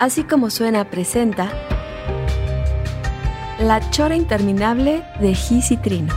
[0.00, 1.52] Así como suena presenta
[3.58, 6.14] La chora interminable de Gis y Trino.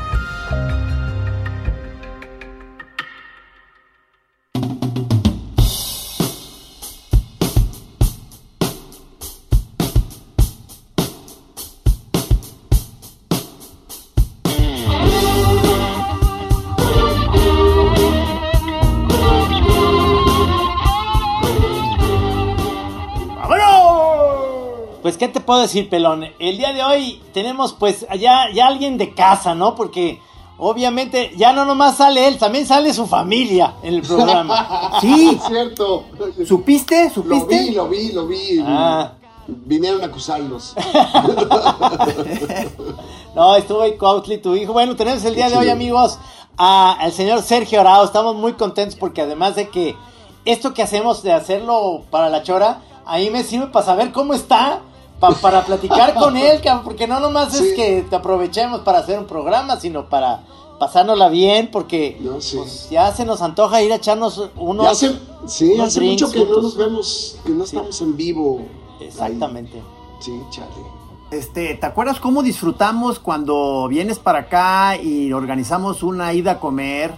[25.24, 26.26] ¿Qué te puedo decir, pelón?
[26.38, 29.74] El día de hoy tenemos, pues, ya, ya alguien de casa, ¿no?
[29.74, 30.20] Porque
[30.58, 34.92] obviamente ya no nomás sale él, también sale su familia en el programa.
[35.00, 36.04] Sí, cierto.
[36.46, 37.10] ¿Supiste?
[37.26, 38.62] Lo vi, lo vi, lo vi.
[38.66, 39.14] Ah.
[39.48, 40.76] Vinieron a acusarlos.
[43.36, 44.74] No, estuvo ahí Cuautli, tu hijo.
[44.74, 46.20] Bueno, tenemos el día de hoy, amigos,
[46.58, 48.04] a- al señor Sergio Arao.
[48.04, 49.96] Estamos muy contentos porque además de que
[50.46, 54.34] esto que hacemos de hacerlo para la chora, a mí me sirve para saber cómo
[54.36, 54.82] está,
[55.20, 59.18] pa- para platicar con él, cabrón, porque no nomás es que te aprovechemos para hacer
[59.20, 60.44] un programa, sino para
[60.80, 62.58] pasárnosla bien, porque No, sí.
[62.58, 64.86] pues, ya se nos antoja ir a echarnos unos...
[64.86, 68.62] Ya hace, sí, unos hace mucho que no nos vemos, que no estamos en vivo.
[69.00, 69.78] Exactamente.
[69.78, 69.84] Ahí.
[70.20, 70.68] Sí, chale.
[71.32, 77.14] Este, ¿te acuerdas cómo disfrutamos cuando vienes para acá y organizamos una ida a comer?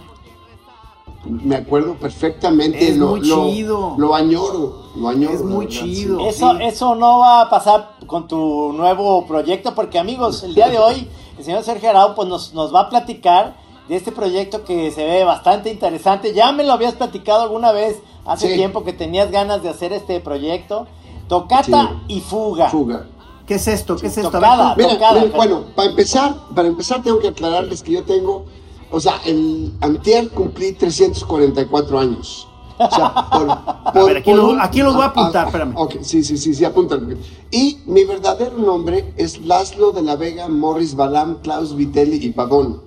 [1.24, 2.88] Me acuerdo perfectamente.
[2.88, 3.94] Es lo, muy lo- chido.
[3.98, 5.34] Lo añoro, lo añoro.
[5.34, 6.18] Es muy verdad, chido.
[6.20, 6.26] sí.
[6.26, 6.58] Eso, Sí.
[6.62, 11.08] eso no va a pasar con tu nuevo proyecto, porque amigos, el día de hoy
[11.38, 13.56] el señor Sergio Arau pues, nos, nos va a platicar
[13.88, 16.32] de este proyecto que se ve bastante interesante.
[16.32, 18.54] Ya me lo habías platicado alguna vez hace Sí.
[18.54, 20.86] tiempo que tenías ganas de hacer este proyecto.
[21.28, 22.14] Tocata Sí.
[22.16, 22.68] y fuga.
[22.70, 23.06] Fuga.
[23.46, 23.96] ¿Qué es esto?
[23.96, 24.30] ¿Qué es esto?
[24.30, 24.74] Tocada.
[24.76, 28.44] Mira, Tocada, bueno, para empezar, para empezar tengo que aclararles que yo tengo,
[28.90, 32.48] o sea, el antier cumplí 344 años.
[32.78, 33.50] O sea, por,
[34.02, 35.72] A ver, aquí lo- aquí los voy a apuntar, ah, espérame.
[35.76, 37.06] Ok, sí, sí, sí, sí, apúntalo.
[37.50, 42.82] Y mi verdadero nombre es Laszlo de la Vega, Morris Balam, Klaus Vitelli y Pavón.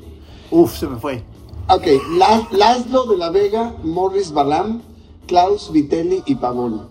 [0.52, 1.24] Uf, se me fue.
[1.70, 1.86] Ok,
[2.18, 4.82] La- Laszlo de la Vega, Morris Balam,
[5.28, 6.88] Klaus Vitelli y Pavón.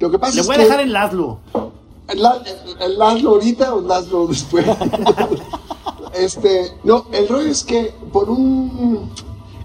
[0.00, 0.64] Lo que pasa Le es voy a que...
[0.64, 1.38] dejar en Laszlo.
[2.14, 2.42] La-
[2.80, 4.64] el Laszlo ahorita o Laszlo después.
[6.14, 9.10] este, no, el rollo es que por un.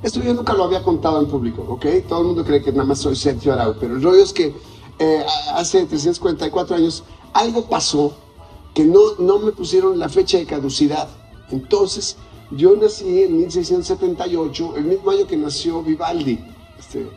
[0.01, 1.85] Esto yo nunca lo había contado en público, ¿ok?
[2.09, 4.53] Todo el mundo cree que nada más soy Sergio Arau, pero el rollo es que
[4.99, 7.03] eh, hace 344 años
[7.33, 8.11] algo pasó
[8.73, 11.07] que no, no me pusieron la fecha de caducidad.
[11.51, 12.17] Entonces,
[12.51, 16.39] yo nací en 1678, el mismo año que nació Vivaldi.
[16.77, 17.07] Este,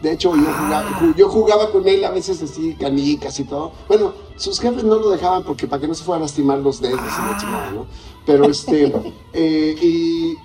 [0.00, 3.72] de hecho, yo jugaba, ju- yo jugaba con él a veces así, canicas y todo.
[3.88, 6.80] Bueno, sus jefes no lo dejaban porque para que no se fuera a lastimar los
[6.80, 7.86] dedos y la chingada, ¿no?
[8.28, 8.92] Pero este,
[9.32, 10.36] eh, y,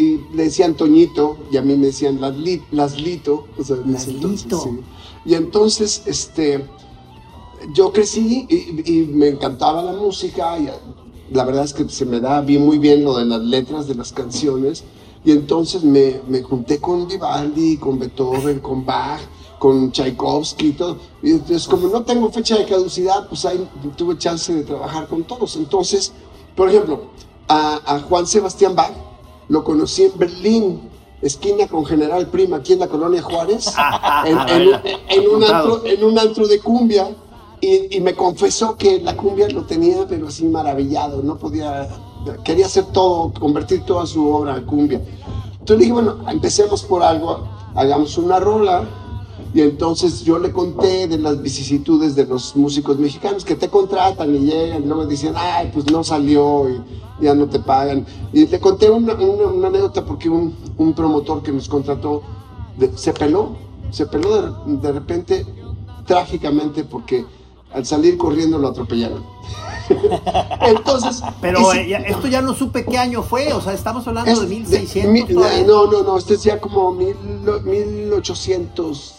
[0.00, 3.46] y le decían Toñito y a mí me decían Lasli- Laslito.
[3.58, 4.60] O sea, entonces, Laslito.
[4.60, 4.70] sí.
[5.26, 6.64] Y entonces, este,
[7.74, 10.68] yo crecí y, y me encantaba la música y
[11.34, 13.96] la verdad es que se me da bien, muy bien lo de las letras de
[13.96, 14.84] las canciones
[15.24, 19.20] y entonces me, me junté con Vivaldi, con Beethoven, con Bach,
[19.58, 20.96] con Tchaikovsky y todo.
[21.22, 23.66] Y entonces como no tengo fecha de caducidad, pues ahí
[23.96, 25.56] tuve chance de trabajar con todos.
[25.56, 26.12] Entonces,
[26.56, 27.02] por ejemplo,
[27.52, 28.92] a, a Juan Sebastián Bach
[29.48, 30.80] lo conocí en Berlín,
[31.20, 33.66] esquina con General Prima, aquí en la colonia Juárez,
[34.24, 34.74] en, en un-
[35.08, 37.08] en un antro, en un antro de cumbia.
[37.64, 41.88] Y, y me confesó que la cumbia lo tenía, pero así maravillado, no podía,
[42.44, 45.00] quería hacer todo, convertir toda su obra en cumbia.
[45.52, 47.46] Entonces dije, bueno, empecemos por algo,
[47.76, 48.82] hagamos una rola.
[49.54, 54.34] Y entonces yo le conté de las vicisitudes de los músicos mexicanos que te contratan
[54.34, 56.80] y llegan, y luego dicen, ay, pues no salió y
[57.20, 58.06] ya no te pagan.
[58.32, 62.22] Y le conté una, una- una anécdota porque un, un promotor que nos contrató
[62.78, 63.50] de- se peló,
[63.90, 65.44] se peló de, de repente
[66.06, 67.26] trágicamente porque
[67.74, 69.22] al salir corriendo lo atropellaron.
[70.62, 74.06] Entonces, Pero si- eh, ya- esto ya no supe qué año fue, o sea, estamos
[74.08, 75.12] hablando es de de- 1600.
[75.12, 75.66] mi- todavía.
[75.66, 77.14] no, no, no, este es ya como mil,
[77.64, 79.16] 1800.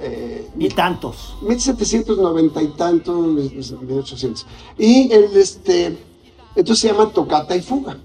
[0.00, 1.36] Eh, Y tantos.
[1.42, 4.46] 1790 y tanto, 1800.
[4.78, 5.96] Y el, este,
[6.56, 7.96] entonces se llama Tocata y Fuga.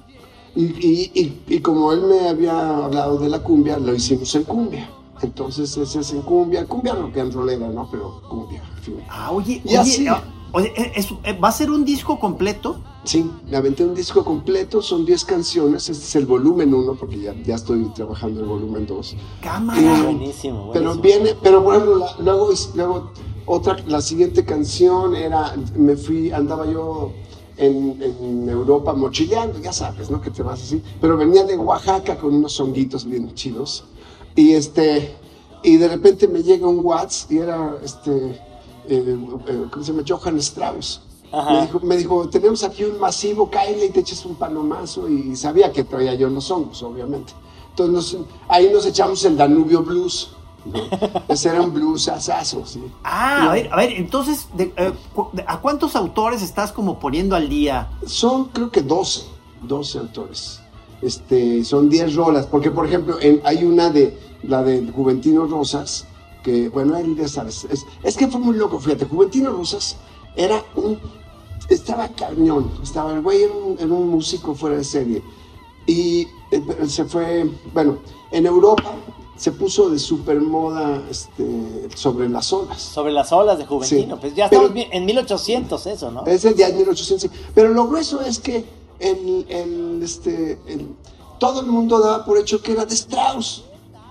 [0.55, 4.43] Y, y- y- y como él me había hablado de la cumbia, lo hicimos en
[4.43, 4.89] cumbia.
[5.21, 7.89] Entonces ese es en cumbia, cumbia rock and rollera, ¿no?
[7.89, 8.95] Pero cumbia, en fin.
[9.09, 10.07] Ah, oye, Y oye, así.
[10.07, 10.23] ah,
[10.55, 12.77] oye, eh, es- eh, ¿va a ser un disco completo?
[13.03, 17.19] Sí, me aventé un disco completo, son 10 canciones, este es el volumen 1, porque
[17.19, 19.15] ya, ya estoy trabajando el volumen 2.
[19.41, 19.79] Cámara.
[19.81, 20.71] Buenísimo, buenísimo.
[20.73, 23.11] Pero viene, pero bueno, la- luego, luego
[23.45, 27.11] otra, la siguiente canción era, me fui, andaba yo
[27.57, 30.19] en, en Europa mochileando, ya sabes, ¿no?
[30.21, 33.83] Que te vas así, pero venía de Oaxaca con unos honguitos bien chidos
[34.35, 35.15] y este,
[35.63, 38.41] y de repente me llega un WhatsApp y era este,
[38.89, 39.17] eh,
[39.47, 40.03] eh, ¿cómo se llama?
[40.07, 41.01] Johann Strauss.
[41.33, 45.35] Me dijo, me dijo, tenemos aquí un masivo, cáele y te echas un palomazo y
[45.35, 47.33] sabía que traía yo los hongos, obviamente.
[47.71, 50.29] Entonces nos- ahí nos echamos el Danubio Blues.
[50.65, 50.79] ¿no?
[51.27, 52.81] Ese era un blues asazo, sí.
[53.03, 56.99] Ah, a ver, a ver, entonces, de- eh, cu- de- ¿a cuántos autores estás como
[56.99, 57.89] poniendo al día?
[58.07, 59.23] Son creo que 12,
[59.61, 60.61] 12 autores.
[61.01, 66.05] Este, son 10 rolas, porque por ejemplo en- hay una de la de Juventino Rosas,
[66.45, 69.97] que bueno, él ya sabes, es, es que fue muy loco, fíjate, Juventino Rosas
[70.35, 70.99] era un,
[71.69, 75.23] estaba cañón, estaba el güey era un, era un músico fuera de serie.
[75.87, 77.97] Y eh, se fue, bueno,
[78.31, 78.91] en Europa
[79.37, 82.79] se puso de super moda este, sobre las olas.
[82.81, 84.15] Sobre las olas de Juventino.
[84.15, 84.21] Sí.
[84.21, 86.25] Pues ya Pero- estamos en 1800 eso, ¿no?
[86.27, 87.21] Es el de 1800.
[87.23, 87.29] sí.
[87.55, 88.65] Pero lo grueso es que
[88.99, 90.89] el, el, este, el-
[91.39, 93.63] todo el mundo daba por hecho que era de Strauss.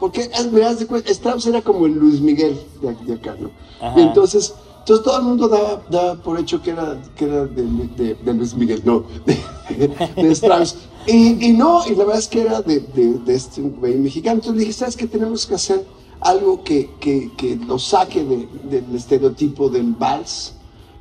[0.05, 3.35] Porque haz- me das de cuenta, Strauss era como el Luis Miguel de, de acá,
[3.41, 3.51] ¿no?
[3.81, 3.99] Ajá.
[3.99, 7.63] Y entonces, entonces todo el mundo daba, daba por hecho que era, que era de,
[7.97, 10.77] de- de Luis Miguel, no, de, Strauss.
[11.07, 12.83] Y, y no, y la verdad es que era de,
[13.29, 14.37] este güey mexicano.
[14.37, 15.07] Entonces dije, ¿sabes qué?
[15.07, 15.85] Tenemos que hacer
[16.21, 20.53] algo que, que, que lo saque de- del estereotipo del vals.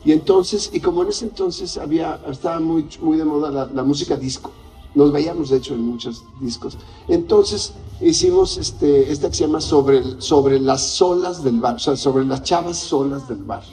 [0.05, 3.83] Y entonces, y como en ese entonces había, estaba muy, muy de moda la, la
[3.83, 4.51] música disco,
[4.95, 9.99] nos veíamos de hecho en muchos discos, entonces hicimos este, esta que se llama sobre,
[9.99, 13.63] el- sobre las olas del bar, o sea, sobre las chavas solas del bar,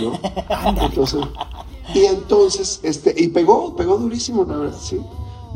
[0.00, 0.12] ¿no?
[0.82, 1.20] Entonces,
[1.94, 5.00] y entonces, este, y pegó, pegó durísimo, la verdad, sí.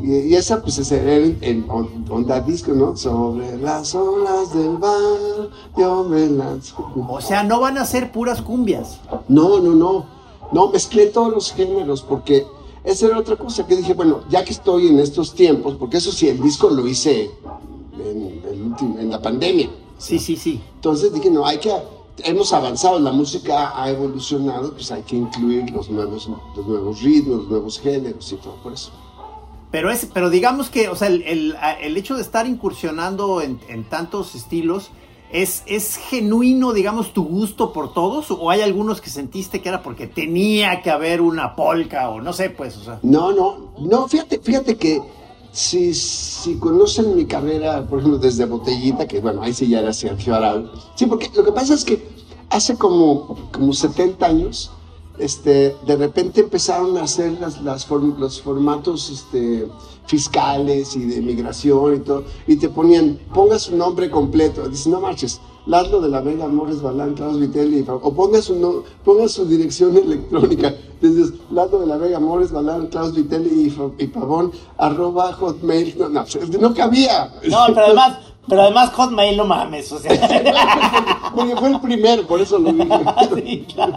[0.01, 2.97] Y, y esa, pues, es en on- onda disco, ¿no?
[2.97, 6.91] Sobre las olas del bar, yo me lanzo.
[7.09, 8.99] O sea, no van a ser puras cumbias.
[9.29, 10.05] No, no, no.
[10.51, 12.45] No, mezclé todos los géneros porque
[12.85, 16.11] esa era otra cosa que dije, bueno, ya que estoy en estos tiempos, porque eso
[16.11, 17.31] sí, el disco lo hice
[17.93, 19.69] en, el último- en la pandemia.
[19.97, 20.61] Sí, sí, sí.
[20.75, 21.71] Entonces dije, no, hay que,
[22.23, 27.37] hemos avanzado, la música ha evolucionado, pues hay que incluir los nuevos, los nuevos ritmos,
[27.39, 28.91] los nuevos géneros y todo por eso.
[29.71, 33.59] Pero, es, pero digamos que, o sea, el, el- el hecho de estar incursionando en,
[33.67, 34.89] en tantos estilos,
[35.31, 38.31] ¿es, ¿es genuino, digamos, tu gusto por todos?
[38.31, 42.33] ¿O hay algunos que sentiste que era porque tenía que haber una polka o no
[42.33, 42.77] sé, pues?
[43.03, 45.01] No, no, no, fíjate, fíjate que
[45.51, 49.93] si, si conocen mi carrera, por ejemplo, desde Botellita, que bueno, ahí sí ya era
[49.93, 50.69] Sergio Arau.
[50.95, 52.05] Sí, porque lo que pasa es que
[52.49, 54.71] hace como, como 70 años,
[55.17, 59.67] este, de repente empezaron a hacer los formatos este,
[60.05, 64.99] fiscales y de migración y todo, y te ponían, ponga su nombre completo, dices, no
[65.01, 69.45] marches, Laszlo de la Vega, Morres Balán, Klaus Vitelli, o ponga su, no- ponga su
[69.45, 73.49] dirección electrónica, dices, Laszlo de la Vega, Morres Balán, Klaus Vitelli
[73.99, 76.23] y, y Pavón, arroba hotmail, no, no,
[76.59, 77.33] no cabía.
[77.49, 80.11] No, pero además, pero además Hotmail no mames, o sea.
[81.35, 82.87] Porque fue el primero, por eso lo dije.
[83.35, 83.95] Sí, claro.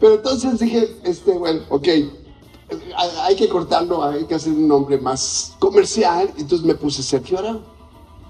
[0.00, 2.10] Pero, entonces dije, este, bueno, ok, hay-
[3.22, 6.30] hay que cortarlo, hay que hacer un nombre más comercial.
[6.38, 7.60] Entonces me puse Sergio Arau.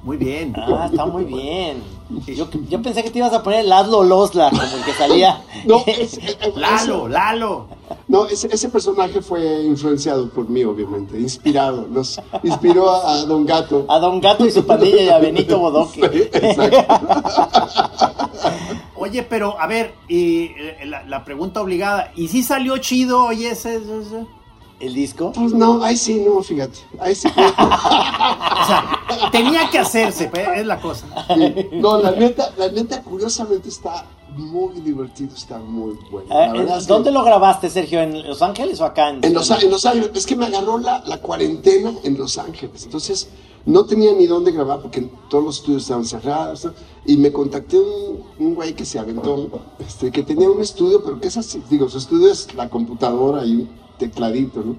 [0.02, 0.52] Muy bien.
[0.56, 1.80] Ah, está muy bien.
[2.26, 5.40] Yo, yo pensé que te ibas a poner Laszlo Losla, como el que salía.
[5.64, 6.18] No, es-
[6.56, 7.66] Lalo, Lalo.
[8.08, 11.86] no ese, ese personaje fue influenciado por mí, obviamente, inspirado.
[11.88, 13.84] Nos inspiró a, a Don Gato.
[13.88, 16.30] A Don Gato y su pandilla y a Benito Bodoque.
[16.32, 16.96] Exacto.
[18.96, 23.50] Oye, pero a ver, y eh, la, la pregunta obligada, ¿y si salió chido, oye,
[23.50, 24.26] ese, ese- ese?
[24.82, 25.32] ¿El disco?
[25.32, 26.80] Pues no, ahí sí, no, fíjate.
[26.98, 27.28] Ahí sí.
[28.62, 31.06] O sea, tenía que hacerse, pues, es la cosa.
[31.72, 34.04] No, la neta, la neta, curiosamente está
[34.36, 36.28] muy divertido, está muy bueno.
[36.28, 38.00] La verdad ¿en- es que- ¿Dónde lo grabaste, Sergio?
[38.00, 39.10] ¿En Los Ángeles o acá?
[39.10, 42.38] En, En Los, en Los Ángeles, es que me agarró la, la cuarentena en Los
[42.38, 42.84] Ángeles.
[42.84, 43.28] Entonces,
[43.64, 46.68] no tenía ni dónde grabar porque todos los estudios estaban cerrados.
[47.04, 51.20] Y me contacté un, un güey que se aventó, este, que tenía un estudio, pero
[51.20, 54.76] que es así, digo, su estudio es la computadora y un tecladito, ¿no?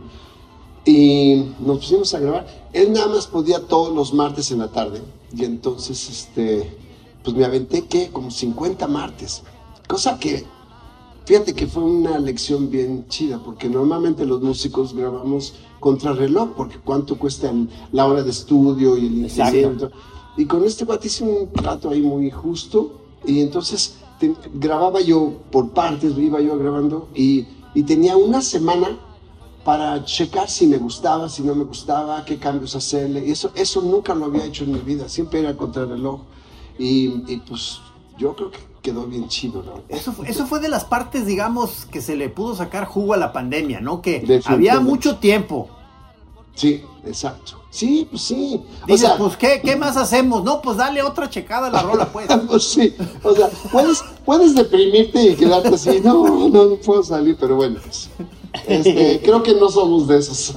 [0.86, 2.70] Y nos pusimos a grabar.
[2.74, 5.02] Él nada más podía todos los martes en la tarde.
[5.36, 6.78] Y entonces, este,
[7.24, 8.10] pues me aventé, ¿qué?
[8.12, 9.44] Como 50 martes.
[9.88, 10.46] Cosa que
[11.25, 15.54] Fíjate que fue una lección bien chida, porque normalmente los músicos grabamos
[15.88, 17.52] contrarreloj, porque cuánto cuesta
[17.92, 19.92] la hora de estudio y el Exacto.
[20.38, 22.78] y con este cuate hice un trato ahí muy justo.
[23.25, 25.20] Y entonces te- grababa yo
[25.52, 27.08] por partes, iba yo grabando.
[27.13, 28.98] Y, y tenía una semana
[29.66, 33.25] para checar si me gustaba, si no me gustaba, qué cambios hacerle.
[33.28, 35.08] Y eso, eso nunca lo había hecho en mi vida.
[35.10, 36.22] Siempre era contra el reloj.
[36.80, 37.80] Y, y pues
[38.18, 39.82] yo creo que quedó bien chido, ¿no?
[39.90, 43.18] Eso, fue- eso fue de las partes, digamos, que se le pudo sacar jugo a
[43.18, 44.02] la pandemia, ¿no?
[44.04, 45.70] Que había mucho tiempo.
[46.54, 47.54] Sí, exacto.
[47.72, 48.62] Sí, pues sí.
[48.84, 50.44] O Dices, sea, pues, ¿qué, ¿qué más hacemos?
[50.44, 52.28] No, pues dale otra checada a la rola, pues.
[52.48, 52.94] pues sí.
[53.24, 57.80] O sea, puedes, puedes deprimirte y quedarte así, no, no, no puedo salir, pero bueno,
[57.84, 58.10] pues,
[58.68, 60.56] este, creo que no somos de esos.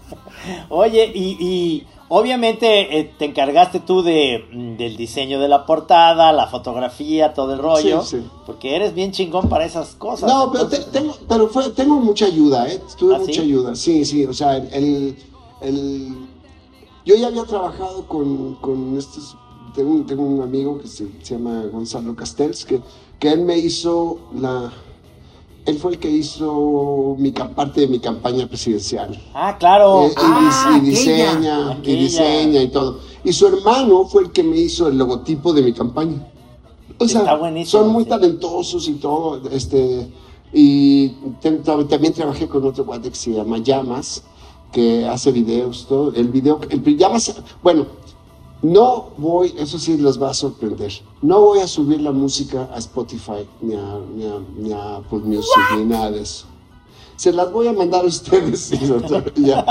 [0.68, 6.32] Oye, y, y obviamente eh, te encargaste tú de, mm, del diseño de la portada,
[6.32, 8.26] la fotografía, todo el rollo, Sí, sí.
[8.46, 10.30] porque eres bien chingón para esas cosas.
[10.32, 12.80] No, pero, te- tengo, pero fue, tengo mucha ayuda, ¿eh?
[12.98, 13.26] Tuve ¿Ah, sí?
[13.26, 15.16] mucha ayuda, sí, sí, o sea, el,
[15.60, 16.16] el-
[17.04, 19.36] yo ya había trabajado con, con estos,
[19.74, 22.80] tengo, un- tengo un amigo que se, se llama Gonzalo Castells, que,
[23.18, 24.72] que él me hizo la,
[25.66, 29.20] él fue el que hizo mi, parte de mi campaña presidencial.
[29.34, 30.06] Ah, claro.
[30.06, 31.98] Eh, y, Ah, y diseña, aquella.
[31.98, 33.00] y diseña y todo.
[33.24, 36.24] Y su hermano fue el que me hizo el logotipo de mi campaña.
[36.98, 38.10] O sea, Está buenísimo, son muy sí.
[38.10, 39.40] talentosos y todo.
[39.50, 40.06] Este,
[40.52, 41.08] y
[41.42, 44.22] también trabajé con otro guate que se llama Llamas,
[44.72, 46.12] que hace videos, todo.
[46.14, 47.86] El video, el Llamas, bueno,
[48.72, 50.92] no voy, eso sí les va a sorprender.
[51.22, 55.20] No voy a subir la música a Spotify, ni a, ni a, ni a Apple
[55.20, 56.46] Music, ni nada de eso.
[57.16, 58.72] Se las voy a mandar a ustedes.
[59.36, 59.64] y ya.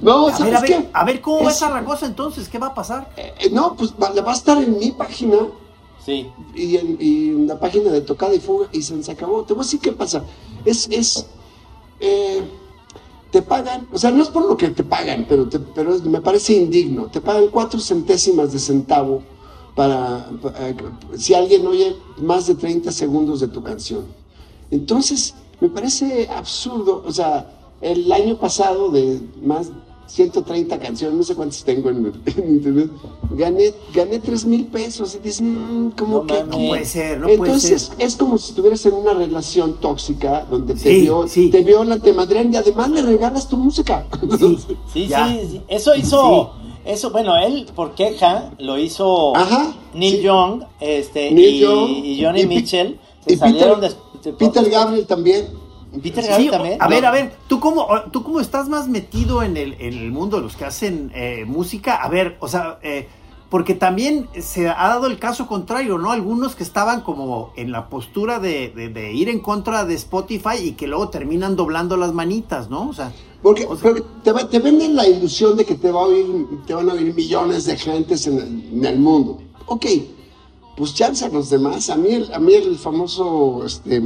[0.00, 0.90] No, A ver, ¿sabes a ver, qué?
[0.92, 2.48] a ver, ¿cómo va Es- esa la cosa entonces?
[2.48, 3.10] ¿Qué va a pasar?
[3.16, 5.38] Eh, no, pues va, va a estar en mi página
[6.04, 6.28] Sí.
[6.54, 9.42] y en, y en la página de Tocada y Fuga y se, se acabó.
[9.44, 10.24] Te voy a decir qué pasa.
[10.64, 11.26] Es, es,
[12.00, 12.42] eh,
[13.32, 16.20] te pagan, o sea, no es por lo que te pagan, pero, te- pero me
[16.20, 17.06] parece indigno.
[17.06, 19.22] Te pagan cuatro centésimas de centavo
[19.74, 20.58] para, para-
[21.16, 24.04] si alguien oye más de 30 segundos de tu canción.
[24.70, 29.70] Entonces, me parece absurdo, o sea, el año pasado de más
[30.12, 32.12] 130 canciones, no sé cuántas tengo en,
[32.48, 32.90] internet,
[33.30, 36.44] gané, gané 3 mil pesos y dices, "Mm, como No que...
[36.44, 37.96] No puede ser, no puede Entonces ser.
[38.06, 41.48] es como si estuvieras en una relación tóxica donde te Sí, vio, sí.
[41.48, 44.06] te violan, te madrean y además le regalas tu música.
[44.38, 44.58] Sí,
[44.92, 45.60] Sí, sí, sí.
[45.68, 46.52] Eso hizo,
[46.84, 50.22] eso, bueno, él por queja lo hizo Ajá, Neil sí.
[50.22, 53.00] Young, este, Neil y, Young, y Johnny y Mitchell.
[53.26, 55.61] Se y salieron Peter, de- de- Peter Gabriel también.
[56.00, 56.82] Peter Sí, Gabriel también.
[56.82, 60.10] A ver, a ver, ¿tú cómo, tú cómo estás más metido en el, en el
[60.12, 61.96] mundo de los que hacen eh, música?
[61.96, 63.08] A ver, o sea, eh,
[63.50, 66.10] porque también se ha dado el caso contrario, ¿no?
[66.12, 70.56] Algunos que estaban como en la postura de, de- de ir en contra de Spotify
[70.62, 72.88] y que luego terminan doblando las manitas, ¿no?
[72.88, 76.00] O sea, Porque, O sea- porque te, te venden la ilusión de que te, va
[76.00, 79.42] a oír, te van a oír millones de gentes en el, en el mundo.
[79.66, 79.84] Ok,
[80.76, 81.90] pues chance a los demás.
[81.90, 84.00] A mí el, a mí el famoso este,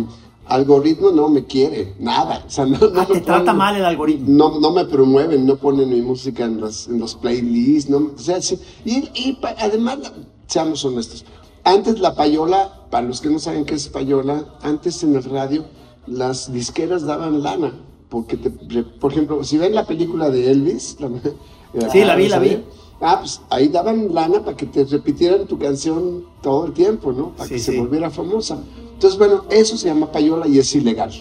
[0.49, 2.45] algoritmo no me quiere, nada.
[2.47, 4.27] O sea, no, no ah, me te trata mal el algoritmo.
[4.29, 7.91] No, no me promueven, no ponen mi música en los, en los playlists.
[7.91, 8.59] No, o sea, sí.
[8.85, 9.99] Y, y además,
[10.47, 11.25] seamos honestos,
[11.65, 15.65] antes la payola, para los que no saben qué es payola, antes en el radio
[16.07, 17.73] las disqueras daban lana.
[18.09, 18.51] Porque, te-
[18.85, 21.11] por ejemplo, si ven la película de Elvis, la-
[21.93, 22.63] Sí, la vi, la vi.
[23.01, 27.31] Ah, pues ahí daban lana para que te repitieran tu canción todo el tiempo, ¿no?
[27.31, 27.73] Para Sí, que sí.
[27.73, 28.57] se volviera famosa.
[28.97, 31.13] Entonces, bueno, eso se llama payola y es ilegal.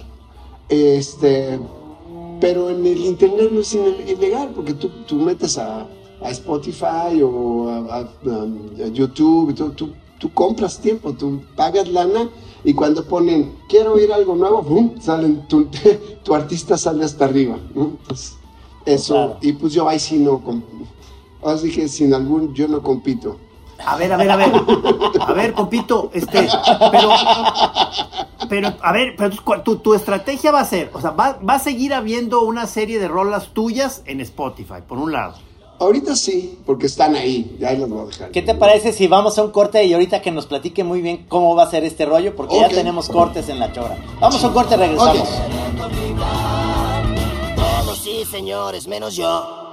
[0.69, 1.59] Este,
[2.39, 5.85] pero en el internet no es ilegal porque tú, tú metes a,
[6.21, 9.89] a Spotify o a, a- a YouTube y todo, tú,
[10.19, 12.29] tú compras tiempo, tú pagas lana
[12.63, 14.95] y cuando ponen quiero oír algo nuevo, ¡pum!
[15.01, 15.67] salen tu,
[16.23, 17.59] tu artista sale hasta arriba.
[17.75, 17.83] ¿no?
[18.01, 18.37] Entonces,
[18.85, 19.37] eso, Claro.
[19.41, 20.63] y pues yo ahí sí no, com-
[21.43, 23.35] ahora sí que sin algún, yo no compito.
[23.83, 24.51] A ver, a ver, a ver.
[25.19, 26.47] A ver, compito, este,
[26.91, 27.09] pero,
[28.49, 31.55] pero, a ver, pero tu, tu- tu estrategia va a ser, o sea, va, va
[31.55, 35.35] a seguir habiendo una serie de rolas tuyas en Spotify, por un lado.
[35.77, 38.31] Ahorita sí, porque están ahí, ya ahí las voy a dejar.
[38.31, 41.25] ¿Qué te parece si vamos a un corte y ahorita que nos platique muy bien
[41.27, 42.33] cómo va a ser este rollo?
[42.33, 43.97] Porque ya tenemos cortes en la chora.
[44.21, 45.19] Vamos a un corte y regresamos.
[45.19, 45.91] Ok.
[47.57, 49.64] Todos sí, señores, menos yo.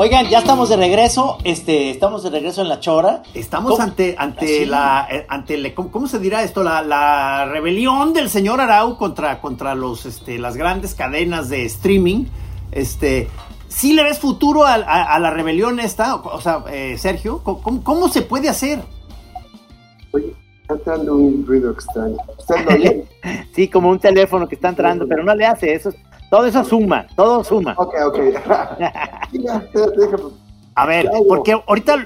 [0.00, 1.38] Oigan, ya estamos de regreso.
[1.42, 3.24] Este, estamos de regreso en la chora.
[3.34, 3.82] Estamos ¿Cómo?
[3.82, 4.64] ante, ante Así.
[4.64, 6.62] la, eh, ante el- ¿cómo, cómo se dirá esto?
[6.62, 12.26] La, la rebelión del señor Arau contra, contra los, este, las grandes cadenas de streaming.
[12.70, 13.26] Este,
[13.66, 16.14] ¿sí le ves futuro a, a- a la rebelión esta?
[16.14, 18.78] O, sea, eh, Sergio, ¿cómo, se puede hacer?
[20.12, 22.18] Oye, está entrando un ruido extraño.
[23.52, 25.90] Sí, como un teléfono que está entrando, pero no le hace eso.
[26.30, 27.74] Todo eso suma, todo suma.
[27.78, 28.18] Ok, ok.
[29.32, 30.22] Déjame.
[30.74, 31.96] A ver, porque ahorita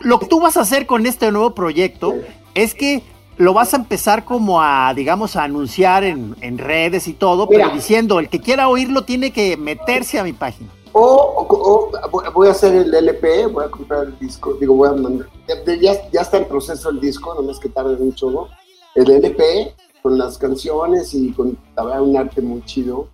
[0.00, 2.14] lo que tú vas a hacer con este nuevo proyecto
[2.54, 3.02] es que
[3.36, 7.70] lo vas a empezar como a, digamos, a anunciar en, en redes y todo, pero
[7.70, 10.68] diciendo, el que quiera oírlo tiene que meterse a mi página.
[10.92, 11.00] O,
[11.48, 14.92] o- o voy- a hacer el LP, voy a comprar el disco, digo, voy a
[14.92, 15.28] mandar.
[15.80, 18.48] Ya, está en proceso el disco, nomás que tarde un chorro.
[18.94, 23.08] El LP con las canciones y con la verdad, un arte muy chido.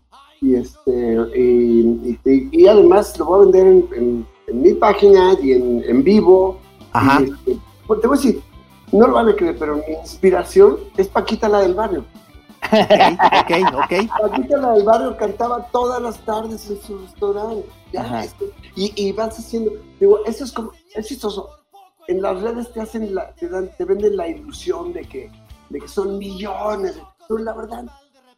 [0.45, 5.37] Y, este, y, y- y además lo voy a vender en, en- en mi página
[5.43, 6.59] y en, en vivo.
[6.93, 7.23] Ajá.
[7.23, 8.43] Y, este, pues, te voy a decir,
[8.93, 12.05] no lo van a creer, pero mi inspiración es Paquita la del barrio.
[12.65, 14.21] Ok, ok, ok.
[14.21, 17.67] Paquita la del barrio cantaba todas las tardes en su restaurante.
[17.93, 21.49] Ya, este, y, y vas haciendo, digo, eso es como, es chistoso.
[22.09, 25.31] En las redes te hacen la, te dan, te venden la ilusión de que,
[25.71, 26.99] de que son millones.
[27.29, 27.85] Pero la verdad,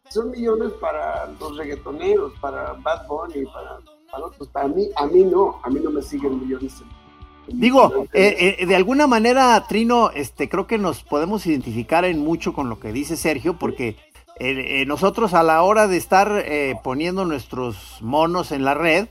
[0.09, 3.79] son millones para los reggaetoneros, para Bad Bunny, para,
[4.11, 4.47] para otros.
[4.49, 6.73] Para mí, a mí no, a mí no me siguen millones.
[6.81, 6.97] en-
[7.59, 12.51] Digo, eh, eh, de alguna manera, Trino, este, creo que nos podemos identificar en mucho
[12.53, 13.95] con lo que dice Sergio, porque
[14.39, 19.07] eh, eh, nosotros a la hora de estar eh, poniendo nuestros monos en la red,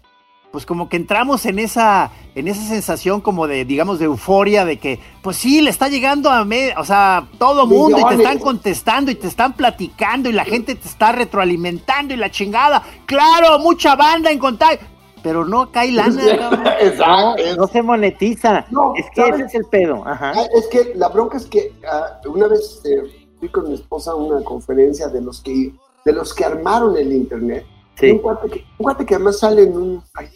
[0.51, 4.79] pues como que entramos en esa, en esa sensación como de, digamos, de euforia, de
[4.79, 8.39] que, pues sí, le está llegando a, me, o sea, todo mundo y te están
[8.39, 12.83] contestando y te están platicando y la gente te está retroalimentando y la chingada.
[13.05, 14.87] Claro, mucha banda en contacto,
[15.23, 16.23] pero no cae lana.
[16.81, 18.65] Exacto, No se monetiza.
[18.71, 19.35] No, es que ¿sabes?
[19.35, 20.07] ese es el pedo.
[20.07, 20.33] Ajá.
[20.37, 23.03] Ah, es que la bronca es que ah, una vez eh,
[23.39, 25.73] fui con mi esposa a una conferencia de los que
[26.07, 27.67] de los que armaron el internet.
[27.99, 28.11] Sí.
[28.11, 30.29] Un, cuate que, un cuate que además sale en un ay,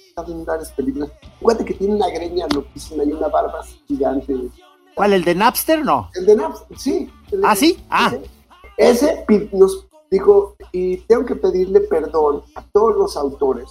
[0.47, 1.11] varias películas.
[1.23, 4.35] Un cuate que tiene una greña loquísima y una barba gigante.
[4.95, 5.85] ¿Cuál, el de Napster?
[5.85, 6.11] No.
[6.14, 7.11] El de Naps, sí.
[7.31, 7.79] de- ¿Ah, sí?
[7.90, 8.12] Ah.
[8.76, 13.67] Ese, ese nos dijo, y tengo que pedirle perdón a todos los autores,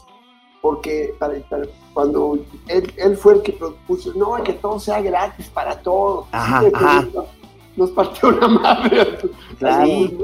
[0.61, 5.47] porque para, para- cuando él, él fue el que propuso, no, que todo sea gratis
[5.49, 6.27] para todos.
[6.31, 7.07] Ajá, Sí, ajá.
[7.75, 9.17] nos- partió una madre.
[9.57, 9.83] Claro.
[9.83, 10.17] Así,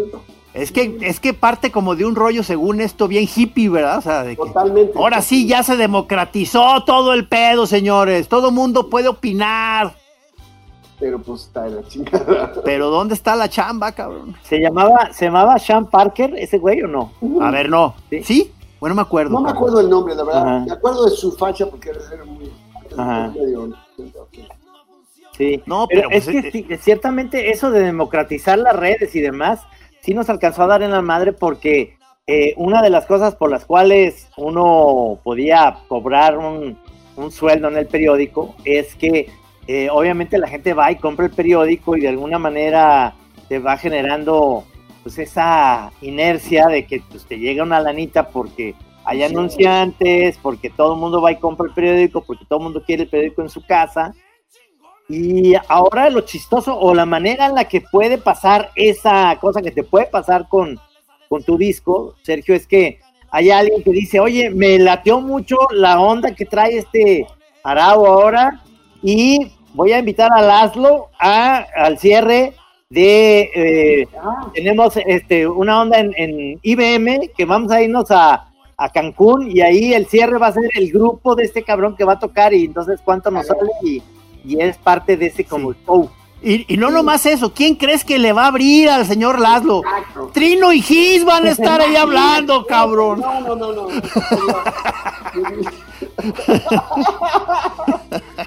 [0.56, 3.98] Es que, es que parte como de un rollo, según esto, bien hippie, ¿verdad?
[3.98, 4.98] O sea, de que Totalmente.
[4.98, 8.30] ahora sí ya se democratizó todo el pedo, señores.
[8.30, 9.94] Todo mundo puede opinar.
[10.98, 12.54] Pero pues está de la chingada.
[12.63, 14.34] Pero ¿dónde está la chamba, cabrón?
[14.44, 17.12] ¿Se llamaba, ¿Se llamaba Sean Parker ese güey o no?
[17.41, 17.94] A ver, no.
[18.10, 18.24] Sí.
[18.24, 18.52] ¿Sí?
[18.80, 19.34] Bueno, me acuerdo.
[19.34, 19.58] No me cabrón.
[19.58, 20.41] acuerdo el nombre, la verdad.
[20.48, 20.65] Ajá.
[20.65, 22.50] Me acuerdo de su facha porque era muy...
[22.98, 23.28] Ajá.
[23.38, 23.74] medio-
[25.38, 25.62] Sí.
[25.65, 29.20] No, pero, pero, es pues, que eh, sí, ciertamente eso de democratizar las redes y
[29.20, 29.60] demás,
[30.06, 33.50] sí nos alcanzó a dar en la madre porque eh, una de las cosas por
[33.50, 36.78] las cuales uno podía cobrar un,
[37.15, 39.30] un sueldo en el periódico es que
[39.68, 43.15] eh, obviamente la gente va y compra el periódico y de alguna manera
[43.50, 44.63] te va generando
[45.02, 50.94] pues esa inercia de que pues, te llega una lanita porque hay anunciantes, porque todo
[50.94, 53.50] el mundo va y compra el periódico, porque todo el mundo quiere el periódico en
[53.50, 54.15] su casa.
[55.08, 59.72] Y ahora lo chistoso o la manera en la que puede pasar esa cosa que
[59.72, 60.80] te puede pasar con,
[61.30, 66.00] con tu disco, Sergio, es que hay alguien que dice, oye, me lateó mucho la
[66.00, 67.28] onda que trae este
[67.63, 68.63] Arau ahora
[69.04, 72.54] y voy a invitar a Laszlo a, al cierre
[72.89, 73.50] de...
[73.56, 78.89] eh, Ah, tenemos este, una onda en, en IBM que vamos a irnos a, a
[78.89, 82.13] Cancún y ahí el cierre va a ser el grupo de este cabrón que va
[82.13, 84.02] a tocar y entonces cuánto nos sale y,
[84.46, 86.10] y es parte de ese como show.
[86.42, 89.80] Y, y no nomás eso, ¿quién crees que le va a abrir al señor Laszlo?
[89.80, 90.30] exacto.
[90.32, 93.20] Trino y Gis van a estar ahí hablando, cabrón.
[93.20, 93.88] No, no, no, no.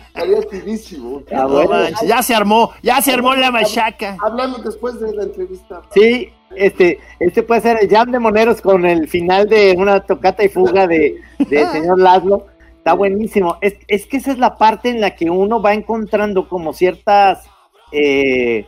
[0.06, 1.22] Estaría activísimo.
[1.32, 4.16] Ah, ya se armó, ya se armó la machaca.
[4.22, 5.82] Hablando después de la entrevista.
[5.92, 10.44] Sí, este, este puede ser el jam de moneros con el final de una tocata
[10.44, 12.46] y fuga de, de señor Laszlo.
[12.88, 13.58] Está buenísimo.
[13.60, 17.44] Es, es que esa es la parte en la que uno va encontrando como ciertas,
[17.92, 18.64] eh,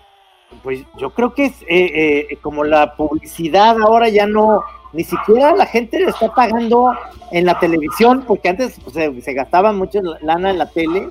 [0.63, 5.57] pues yo creo que es eh, eh, como la publicidad ahora ya no, ni siquiera
[5.57, 6.93] la gente le está pagando
[7.33, 11.09] en la televisión, porque antes pues, se, se gastaba mucho lana en la tele,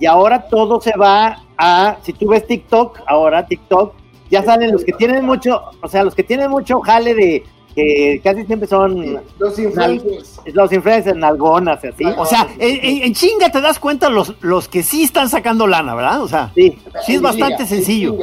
[0.00, 3.94] y ahora todo se va a, si tú ves TikTok, ahora TikTok,
[4.30, 7.44] ya salen los que tienen mucho, o sea, los que tienen mucho jale de,
[7.76, 10.40] que casi siempre son Los influencers.
[10.52, 12.04] los influencers nalgonas así.
[12.16, 15.66] O sea, en, en- en chinga te das cuenta los, los que sí están sacando
[15.66, 16.22] lana, ¿verdad?
[16.22, 18.16] O sea, Sí, sí es bastante sencillo.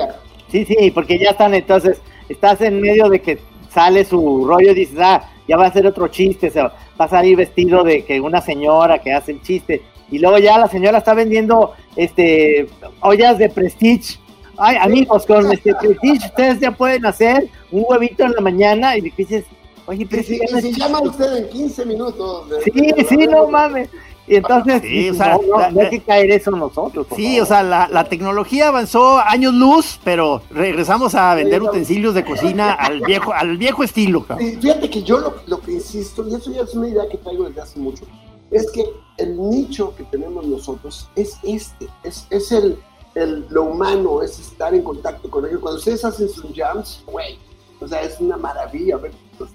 [0.52, 3.40] sí, sí, porque ya están, entonces, estás en medio de que
[3.70, 7.06] sale su rollo y dices, ah, ya va a ser otro chiste, o sea, va
[7.06, 10.68] a salir vestido de que una señora que hace el chiste, y luego ya la
[10.68, 12.68] señora está vendiendo este
[13.02, 14.18] ollas de prestige.
[14.58, 19.02] Ay, amigos, con este prestige ustedes ya pueden hacer un huevito en la mañana y
[19.02, 19.46] dices,
[19.86, 22.50] Oye, pero si, sí, llama usted en 15 minutos.
[22.50, 23.90] de- Sí, sí, no mames.
[24.26, 27.06] Y entonces, Sí, o sea, no, la- no hay que caer eso nosotros.
[27.18, 27.42] Sí, favor.
[27.42, 32.72] o sea, la, la tecnología avanzó años luz, pero regresamos a vender utensilios de cocina
[32.72, 34.26] al viejo, al viejo estilo.
[34.40, 37.18] Y fíjate que yo lo, lo que insisto, y eso ya es una idea que
[37.18, 38.06] traigo desde hace mucho,
[38.52, 38.86] es que
[39.18, 42.78] el nicho que tenemos nosotros es este, es, es el,
[43.16, 45.60] el, lo humano, es estar en contacto con ellos.
[45.60, 47.38] Cuando ustedes hacen sus jams, güey,
[47.80, 49.50] o sea, es una maravilla ver sus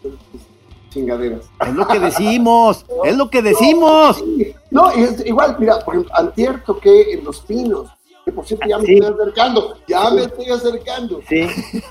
[0.90, 1.46] chingaderas.
[1.66, 4.16] Es lo que decimos, es lo que decimos.
[4.16, 4.54] Sí.
[4.70, 7.88] No, es igual, mira, por ejemplo, antier toqué en Los Pinos,
[8.24, 8.94] que por cierto ya me Sí.
[8.98, 11.20] estoy acercando, ya me estoy acercando.
[11.28, 11.82] Sí, sí,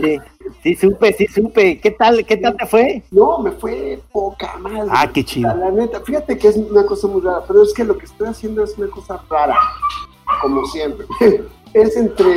[0.00, 0.18] sí,
[0.62, 1.80] sí supe, sí supe.
[1.80, 3.02] ¿Qué tal, qué tal te fue?
[3.10, 4.90] No, me fue poca madre.
[4.90, 5.48] Ah, qué chido.
[5.48, 8.06] La, la neta, fíjate que es una cosa muy rara, pero es que lo que
[8.06, 9.56] estoy haciendo es una cosa rara,
[10.40, 11.06] como siempre.
[11.74, 12.34] Es entre,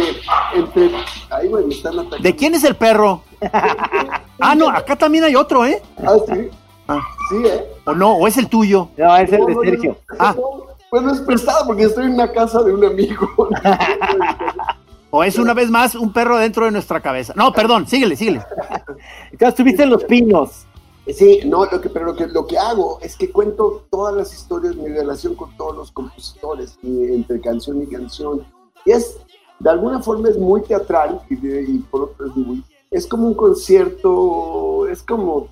[0.54, 0.92] entre,
[1.30, 2.18] ay, güey, me están atacando.
[2.18, 3.22] ¿De quién es el perro?
[4.42, 5.82] Ah, no, acá también hay otro, ¿eh?
[6.06, 6.50] Ah, sí,
[6.88, 7.66] Ah, sí, ¿eh?
[7.86, 8.90] o no, o es el tuyo.
[8.98, 9.98] No, es el No, de no, Sergio.
[10.10, 10.34] no, Ah.
[10.36, 10.44] no,
[10.92, 13.28] Bueno, es prestado porque estoy en una casa de un amigo.
[15.12, 17.34] O es una vez más un perro dentro de nuestra cabeza.
[17.36, 18.42] No, perdón, síguele, síguele.
[19.32, 20.66] Entonces estuviste en Los Pinos.
[21.14, 24.34] Sí, no, lo que, pero lo que, lo que hago es que cuento todas las
[24.34, 28.46] historias, mi relación con todos los compositores, entre canción y canción.
[28.86, 29.18] Y es,
[29.60, 33.28] de alguna forma es muy teatral y, de- y por otro es muy, es como
[33.28, 35.48] un concierto, es como,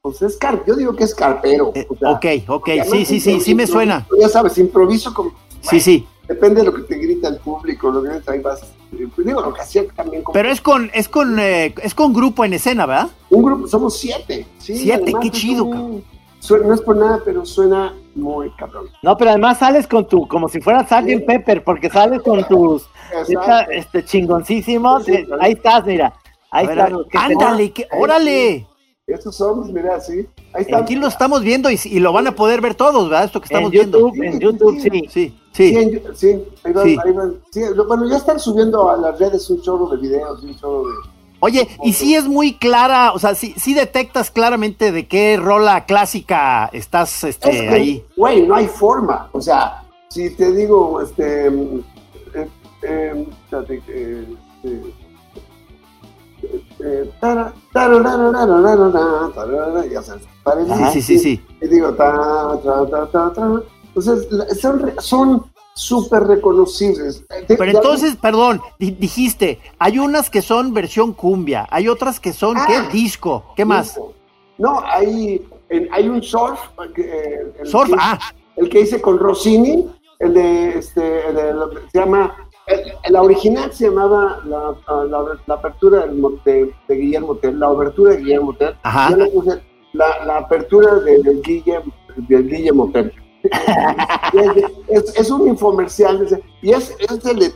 [0.00, 1.72] pues es car, yo digo que es carpero.
[1.74, 4.06] Eh, o sea, ok, ok, sí, sí, sí, sí me suena.
[4.18, 6.06] Ya sabes, improviso como, Sí, sí.
[6.26, 9.60] depende de lo que te grita el público, lo que ahí vas, digo, lo que
[9.60, 13.08] hacía también como Pero es con, es con, eh, es con grupo en escena, ¿verdad?
[13.30, 14.46] un grupo, somos siete.
[14.58, 16.04] Sí, Siete, además qué chido, un-
[16.40, 18.86] suena- no es por nada, pero suena muy cabrón.
[19.02, 21.24] No, pero además sales con tu, como si fueras Sgt.
[21.26, 22.86] Pepper, porque sales con tus,
[23.28, 25.00] esta, este chingoncísimo.
[25.00, 26.12] Sí, sí, ahí estás, mira.
[26.50, 26.92] Ahí ver, estás.
[27.10, 28.66] que ándale, que- órale.
[29.06, 30.26] Estos somos, mira, sí.
[30.52, 30.78] Ahí está.
[30.78, 33.24] Aquí lo estamos viendo y, y lo van a poder ver todos, ¿verdad?
[33.24, 34.12] Esto que En estamos viendo.
[34.14, 35.02] En YouTube, sí.
[35.08, 35.76] Sí, Sí, sí.
[35.76, 36.96] en sí, ahí van, Sí.
[37.04, 37.34] ahí van.
[37.50, 40.58] Sí, lo- bueno, ya están subiendo a las redes un chorro de videos, y un
[40.58, 40.94] chorro de...
[41.40, 45.84] Oye, y sí es muy clara, o sea, sí, sí detectas claramente de qué rola
[45.86, 48.04] clásica estás este, Es que, ahí.
[48.16, 49.28] Güey, no hay forma.
[49.32, 51.50] O sea, si te digo, este...
[51.50, 51.78] mm,
[52.34, 52.48] eh,
[52.82, 54.26] eh, espérate, eh,
[54.64, 54.92] eh,
[56.80, 57.52] eh, tara,
[59.90, 60.22] ya sabes,
[60.92, 61.40] Sí, sí, sí, sí.
[61.60, 63.62] Y digo, ta, ta, ta, ta, ta.
[63.94, 64.28] Entonces,
[64.60, 67.24] son, son súper reconocibles.
[67.28, 72.20] De- Pero de- entonces, perdón, di- dijiste, hay unas que son versión cumbia, hay otras
[72.20, 72.64] que son, Ah.
[72.66, 72.80] ¿qué?
[72.96, 73.98] Disco, ¿qué más?
[74.58, 76.58] No, hay, en- hay un surf.
[76.96, 78.18] eh, el Surf, que- ah,
[78.56, 79.86] El que hice con Rossini,
[80.18, 81.52] el de, este, el de-
[81.90, 84.74] se llama, el- la original se llamaba la,
[85.06, 86.06] la- la apertura
[86.44, 88.74] de, de Guillermo Tell, la obertura de Guillermo Tell.
[88.82, 89.10] Ajá.
[89.10, 89.62] Yo le puse
[89.94, 93.10] la, la apertura de- del Guillermo, del Guillermo Tell.
[94.88, 96.26] Es, es un infomercial
[96.60, 97.52] y es, es el de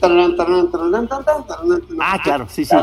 [2.01, 2.75] ah, claro, sí, sí.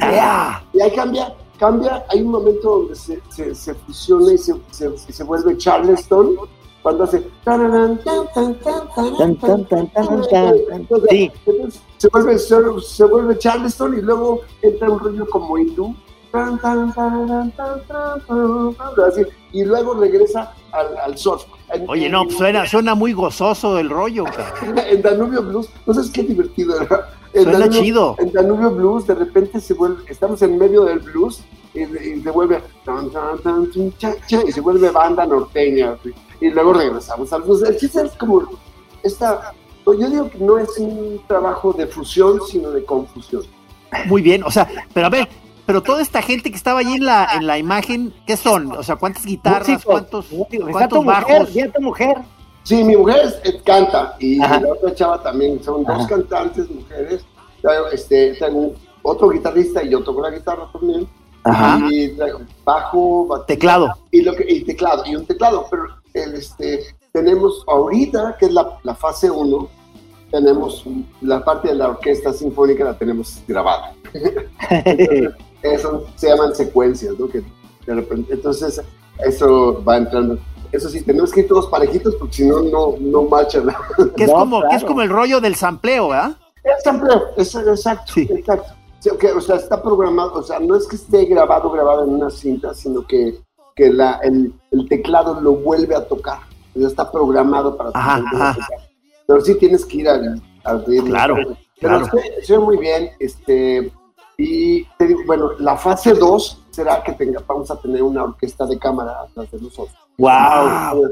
[0.00, 0.62] Ah.
[0.72, 4.98] y ahí cambia, cambia, hay un momento donde se, se, se fusiona y se, se,
[4.98, 6.36] se vuelve Charleston,
[6.82, 7.28] cuando hace...
[11.98, 15.96] se vuelve, se vuelve Charleston y luego entra un rollo como hindú.
[19.52, 21.44] Y luego regresa al, al surf.
[21.88, 24.24] Oye, no, pues suena, suena muy gozoso el rollo,
[24.88, 27.08] en Danubio Blues, no sabes qué divertido era.
[27.32, 28.16] En Suena Danubio- chido.
[28.18, 31.40] En Danubio Blues, de repente se vuelve, estamos en medio del blues
[31.74, 32.62] y, y se vuelve
[34.46, 35.96] y se vuelve banda norteña.
[36.40, 37.62] Y luego regresamos al blues.
[37.62, 38.42] El chiste es como
[39.02, 39.52] esta.
[39.84, 43.42] Yo digo que no es un trabajo de fusión, sino de confusión.
[44.06, 45.28] Muy bien, o sea, pero a ver,
[45.66, 48.72] pero toda esta gente que estaba ahí en la, en la imagen, ¿qué son?
[48.72, 50.26] O sea, ¿cuántas guitarras, Músicos, cuántos,
[50.70, 51.54] cuántos mujer, bajos?
[51.54, 52.16] ya tu mujer.
[52.62, 54.60] Sí, mi mujer es- eh, canta y Ajá.
[54.60, 55.62] la otra chava también.
[55.62, 57.24] Son dos cantantes, mujeres.
[57.92, 61.08] Este, traigo otro guitarrista y yo toco la guitarra también.
[61.44, 61.80] Ajá.
[61.90, 63.94] Y traigo bajo, batería, Teclado.
[64.10, 66.80] y lo que y teclado y un teclado pero el, este
[67.12, 69.68] tenemos ahorita que es la, la fase 1
[70.32, 70.82] tenemos
[71.20, 75.30] la parte de la orquesta sinfónica la tenemos grabada Entonces,
[75.62, 77.28] eso se llaman secuencias ¿no?
[77.28, 77.42] que
[77.86, 78.80] de repente, entonces
[79.18, 80.38] eso va entrando
[80.72, 83.66] eso sí tenemos que ir todos parejitos porque si no no no marchan
[84.16, 86.36] Que es, No, como, que es como el rollo del sampleo, ¿verdad?
[86.64, 88.28] es sampleo, es exacto Sí.
[88.30, 88.72] exacto
[89.08, 92.10] o sea, o sea, está programado, o sea, no es que esté grabado, grabado en
[92.14, 93.38] una cinta, sino que,
[93.76, 96.40] que la, el, el teclado lo vuelve a tocar.
[96.74, 98.54] Ya está programado para Ajá, ajá.
[98.54, 98.78] tocar.
[99.26, 101.10] Pero sí tienes que ir al, al ritmo.
[101.10, 101.36] Claro,
[101.80, 102.06] Pero claro.
[102.40, 103.10] se, se ve muy bien.
[103.20, 103.92] Este,
[104.38, 108.66] Y te digo, bueno, la fase 2 será que tenga, vamos a tener una orquesta
[108.66, 109.96] de cámara atrás de nosotros.
[110.18, 111.10] ¡Wow!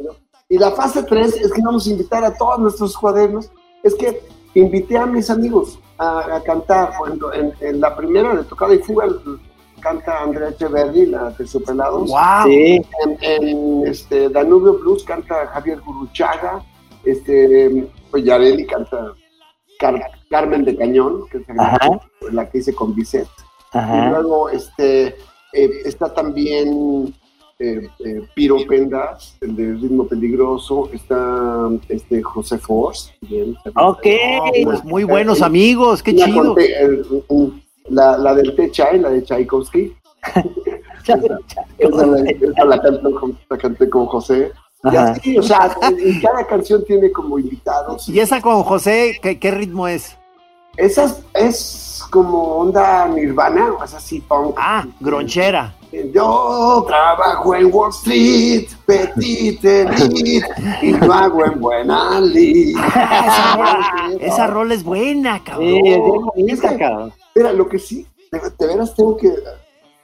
[0.49, 3.51] Y la fase 3 es que vamos a invitar a todos nuestros cuadernos.
[3.83, 4.23] Es que
[4.55, 6.93] invité a mis amigos a, a cantar.
[7.07, 9.07] Ejemplo, en, en la primera de Tocada y Fuga
[9.81, 12.11] canta Andrea Echeverri, la de Superlados.
[12.11, 12.47] ¡Wow!
[12.47, 12.83] Sí.
[13.05, 16.65] En, en, este, Danubio Blues canta Javier Guruchaga.
[17.05, 19.13] Este, pues Yareli canta
[19.79, 21.45] Car- Carmen de Cañón, que es
[22.33, 23.27] la, que hice con Bizet.
[23.75, 25.07] Y luego este,
[25.53, 27.15] eh, está también
[27.59, 30.89] eh, eh, Piro Pendas, el de Ritmo Peligroso.
[30.93, 33.13] Está este, José Force.
[33.23, 33.57] bien.
[33.77, 34.07] Ok.
[34.65, 36.55] Pues muy buenos amigos, qué chido.
[37.29, 39.95] un- la, la del Te Chai, la de Tchaikovsky.
[41.07, 41.19] Esa
[41.79, 44.53] esa la canto con- la canté con José.
[44.85, 45.13] Y Ajá.
[45.13, 48.09] así, o sea, en cada canción tiene como invitados.
[48.09, 50.17] Y esa con José, ¿qué, qué ritmo es?
[50.77, 54.57] Esa es, como onda nirvana, o sea, así punk.
[54.59, 55.75] Ah, gronchera.
[56.13, 60.49] Yo trabajo en Wall Street, Petit Elite,
[60.83, 62.77] y lo hago en buena lid.
[64.21, 65.69] Esa rola es buena, cabrón.
[65.69, 67.13] Sí, es bonita, cabrón.
[67.37, 69.33] Mira, lo que sí, de, de veras tengo que.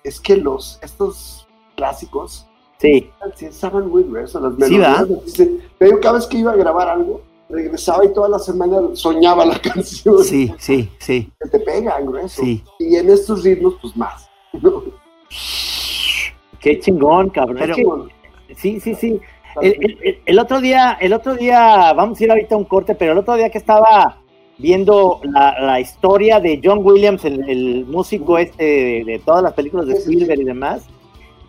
[0.05, 2.47] Es que los, estos clásicos
[2.81, 3.11] Sí.
[3.35, 5.25] sí estaban muy gruesos, las Sí, melodías.
[5.27, 9.45] dice, pero cada vez que iba a grabar algo, regresaba y toda la semana soñaba
[9.45, 10.25] la canción.
[10.25, 12.43] Sí, sí, sí, Que te pega grueso.
[12.43, 12.63] sí.
[12.79, 14.29] Y en estos ritmos, pues más.
[14.63, 14.83] ¿no?
[16.61, 17.57] Qué chingón, cabrón.
[17.59, 17.77] Pero- Es
[18.49, 19.21] que- sí, sí, sí.
[19.61, 22.65] El, el- el- el otro día, el otro día, vamos a ir ahorita a un
[22.65, 24.17] corte, pero el otro día que estaba
[24.59, 29.55] viendo la, la historia de John Williams, el, el músico este de, de todas las
[29.55, 30.13] películas de Sí, sí, sí.
[30.13, 30.87] Spielberg y demás,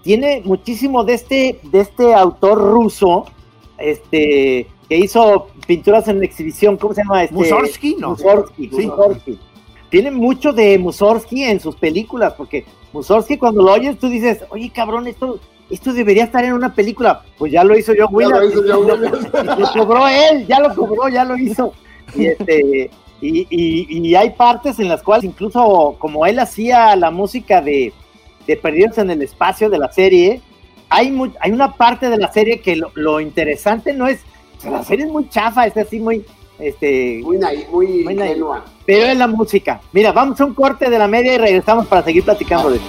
[0.04, 3.26] tiene muchísimo de este, de este autor ruso,
[3.78, 7.24] este, que hizo pinturas en exhibición, ¿cómo se llama?
[7.24, 8.12] Este, Mussorgsky, ¿no?
[8.12, 8.88] Mussorgsky, Sí.
[8.88, 9.40] Mussorgsky.
[9.90, 14.72] Tiene mucho de Mussorgsky en sus películas, porque Mussorgsky cuando lo oyes tú dices, oye
[14.74, 17.24] cabrón, esto, esto debería estar en una película.
[17.38, 18.54] Pues ya lo hizo John Ya lo Williams.
[18.54, 19.30] hizo John Williams.
[19.76, 21.74] lo cobró él, ya lo cobró, ya lo hizo.
[22.16, 22.90] Y, este,
[23.22, 27.94] y, y- y hay partes en las cuales incluso como él hacía la música de,
[28.48, 30.42] de Perdidos en el Espacio de la serie,
[30.90, 34.20] hay, hay una parte de la serie que lo, lo interesante no es,
[34.58, 36.26] o sea, la serie es muy chafa, es así muy,
[36.60, 38.44] este, Muy naive, muy, Muy naive.
[38.86, 39.82] pero es la música.
[39.94, 42.88] Mira, vamos a un corte de la media y regresamos para seguir platicando de esto.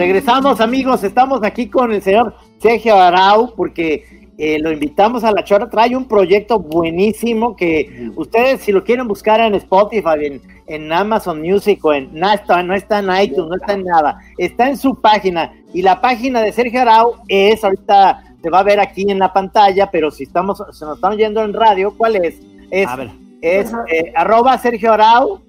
[0.00, 5.44] Regresamos amigos, estamos aquí con el señor Sergio Arau porque eh, lo invitamos a La
[5.44, 10.90] Chora, trae un proyecto buenísimo que ustedes si lo quieren buscar en Spotify, en, en
[10.90, 14.70] Amazon Music o en, no está, no está en iTunes, no está en nada, está
[14.70, 18.80] en su página y la página de Sergio Arau es, ahorita se va a ver
[18.80, 22.40] aquí en la pantalla, pero si estamos, se nos están oyendo en radio, ¿cuál es?
[22.70, 23.10] Es, A ver.
[23.42, 25.42] es eh, arroba Sergio Arau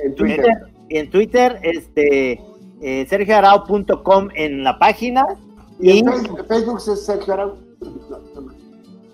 [0.00, 0.44] En Twitter.
[0.44, 2.40] Twitter, y en Twitter, este,
[2.86, 5.24] eh, sergioarau.com en la página.
[5.80, 6.06] Y en
[6.46, 7.54] Facebook, es Sergio Arau.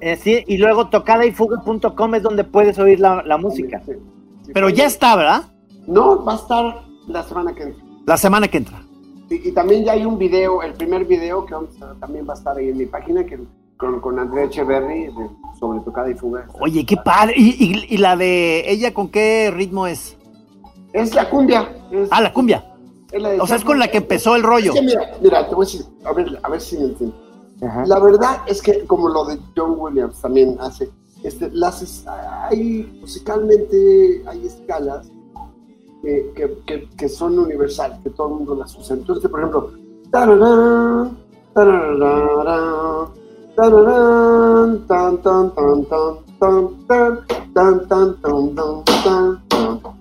[0.01, 3.81] Eh, sí, y luego tocadayfuga.com es donde puedes oír la, la música.
[3.87, 3.93] Sí,
[4.47, 4.51] sí.
[4.53, 5.43] Pero ya está, ¿verdad?
[5.87, 7.85] No, va a estar la semana que entra.
[8.07, 8.83] La semana que entra.
[9.29, 11.55] Y, y también ya hay un video, el primer video que
[12.01, 13.39] también va a estar ahí en mi página que,
[13.77, 16.47] con, con Andrea Echeverry de- sobre tocada y fuga.
[16.61, 17.35] Oye, qué padre.
[17.37, 20.17] ¿Y, y, y la de ella con qué ritmo es?
[20.93, 21.69] Es la cumbia.
[21.93, 22.65] Es, Ah, la cumbia.
[23.19, 24.73] La O sea, es con la que empezó el Es rollo.
[24.73, 27.19] que mira, mira, te voy a decir, a ver, a ver si me entiendes.
[27.63, 27.85] Ajá.
[27.87, 30.91] La verdad es que como lo de John Williams también hace,
[31.23, 35.11] este, las hay musicalmente hay escalas
[36.03, 38.97] que, que, que, que son universales, que todo el mundo las usa.
[38.97, 39.73] Entonces, por ejemplo,
[40.11, 41.19] tararán,
[41.53, 43.09] tarararán,
[43.55, 50.00] tararán, tan, tan, tan, tan, tan, tan, tan, tan, tan, tan, tan, tan,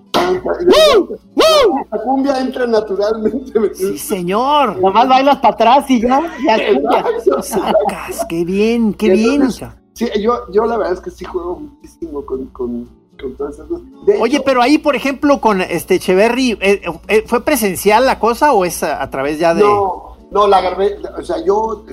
[1.90, 3.58] La cumbia entra naturalmente.
[3.58, 4.80] ¿me Sí, señor.
[4.80, 6.56] Nomás bailas para atrás y ya, ya.
[6.56, 7.42] Exacto.
[7.42, 9.50] Sacas, qué bien, qué bien.
[9.50, 12.88] Sí, yo, yo la verdad es que sí juego muchísimo con, con,
[13.20, 13.86] con todas esas cosas.
[14.06, 18.18] De Oye, hecho, pero ahí, por ejemplo, con este Echeverry, eh, eh, ¿fue presencial la
[18.18, 19.62] cosa o es a, a través ya de.?
[19.62, 21.84] No, no, la grabé, o sea, yo,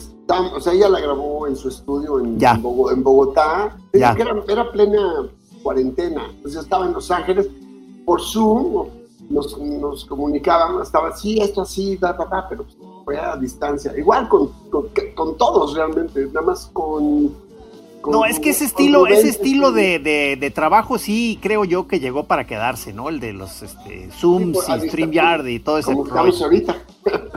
[0.56, 2.38] o sea, ella la grabó en su estudio en,
[3.04, 4.16] Bogotá, Ya.
[4.18, 5.28] era, era plena
[5.64, 7.50] cuarentena, entonces estaba en Los Ángeles,
[8.08, 8.88] por Zoom
[9.30, 12.66] nos, nos comunicábamos, estaba así, esto así, da, da, da, pero
[13.04, 17.36] fue a distancia, igual con, con, con todos realmente, nada más con
[18.10, 22.00] No, es que ese estilo, ese estilo de, de, de, trabajo sí creo yo que
[22.00, 23.10] llegó para quedarse, ¿no?
[23.10, 26.46] El de los este, Zooms sí, y StreamYard y todo ese rollo.
[26.46, 26.78] ahorita.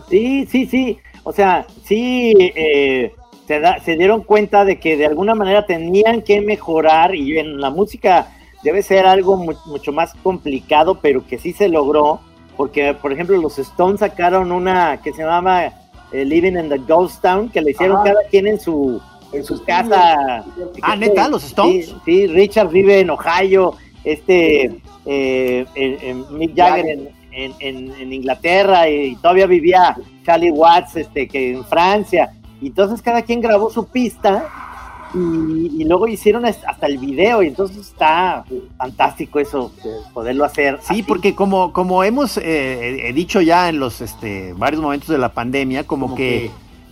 [0.08, 0.98] Sí, sí, sí.
[1.24, 3.12] O sea, sí eh,
[3.48, 7.60] se, da, se dieron cuenta de que de alguna manera tenían que mejorar y en
[7.60, 8.28] la música
[8.62, 12.20] debe ser algo mucho más complicado, pero que sí se logró,
[12.56, 15.66] porque por ejemplo los Stones sacaron una que se llama
[16.12, 19.00] eh, Living in the Ghost Town, que le hicieron cada quien en su
[19.32, 20.44] en su casa.
[20.82, 21.94] Ah, neta, los Stones.
[22.04, 29.46] Sí, Richard vive en Ohio, este eh, en, Mick Jagger en, en, Inglaterra y todavía
[29.46, 32.32] vivía Charlie Watts este, que en Francia.
[32.60, 34.69] Y entonces cada quien grabó su pista
[35.14, 38.44] y, luego hicieron hasta el video y entonces está
[38.76, 39.72] fantástico eso,
[40.14, 40.78] poderlo hacer.
[40.82, 45.32] Sí, porque como, como hemos eh, dicho ya en los este, varios momentos de la
[45.32, 46.50] pandemia, como, que,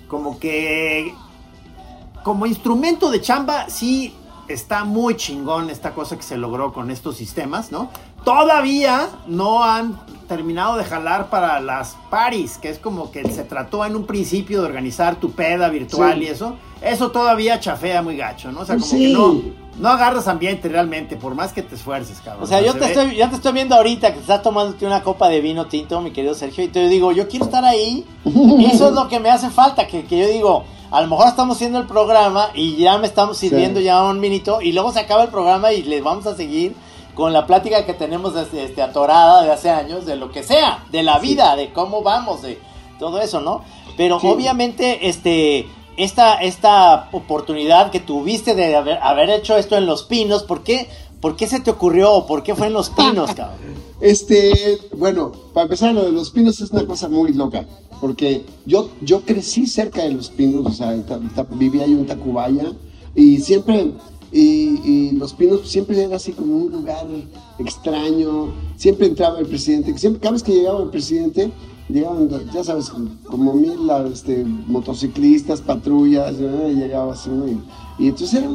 [0.09, 1.15] como que
[2.23, 4.15] como instrumento de chamba, sí
[4.49, 7.91] está muy chingón esta cosa que se logró con estos sistemas, ¿no?
[8.29, 13.87] Todavía no han terminado de jalar para las paris, que es como que se trató
[13.87, 16.57] en un principio de organizar tu peda virtual y eso.
[16.83, 18.61] Eso todavía chafea muy gacho, ¿no?
[18.61, 19.41] O sea, como que no,
[19.79, 22.45] no agarras ambiente realmente, por más que te esfuerces, cabrón.
[22.45, 25.31] O sea, yo te, estoy, ya te estoy viendo ahorita que estás tomándote una copa
[25.31, 28.05] de vino tinto, mi querido Sergio, y te digo, yo quiero estar ahí.
[28.27, 31.29] y eso es lo que me hace falta, que, que yo digo, a lo mejor
[31.29, 35.01] estamos haciendo el programa y ya me estamos sirviendo ya un minuto y luego se
[35.01, 36.75] acaba el programa y les vamos a seguir
[37.19, 40.87] con la plática que tenemos desde, este, atorada de hace años, de lo que sea,
[40.93, 42.61] de la vida, de cómo vamos, de
[43.01, 43.65] todo eso, ¿no?
[43.97, 50.05] Pero obviamente, este, esta, esta oportunidad que tuviste de haber, haber, hecho esto en Los
[50.05, 50.87] Pinos, ¿por qué,
[51.21, 52.25] ¿por qué se te ocurrió?
[52.25, 53.59] ¿Por qué fue en Los Pinos, cabrón?
[54.01, 57.67] Este, bueno, para empezar, lo de Los Pinos es una cosa muy loca
[58.01, 60.95] porque yo, yo crecí cerca de Los Pinos, o sea,
[61.51, 62.71] vivía ahí en Tacubaya
[63.17, 63.91] y siempre,
[64.33, 67.07] y, Los Pinos siempre era así como un lugar
[67.59, 71.51] extraño, siempre entraba el presidente, siempre, cada vez que llegaba el presidente,
[71.89, 72.91] llegaban, ya sabes,
[73.25, 77.31] como mil este, motociclistas, patrullas, y llegaba así,
[77.99, 78.49] y, y entonces era,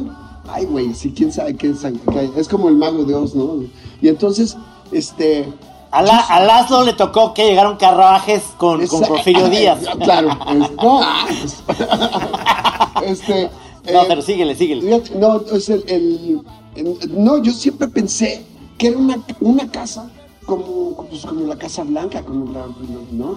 [0.48, 1.84] ay güey, sí, quién sabe qué es,
[2.36, 3.64] es como el mago de Oz, ¿no?
[4.00, 4.56] Y entonces,
[4.92, 5.46] este
[5.94, 9.78] a, la, Laszlo le tocó que llegaron carruajes con, con Porfirio Díaz.
[10.02, 10.36] Claro.
[10.82, 11.00] no,
[13.04, 13.48] este,
[13.92, 15.02] no pero síguele, síguele.
[15.18, 16.42] No, es el,
[17.10, 18.44] no, yo siempre pensé
[18.78, 20.10] que era una, una casa
[20.44, 22.66] como, pues, como la Casa Blanca, como la,
[23.12, 23.36] ¿no?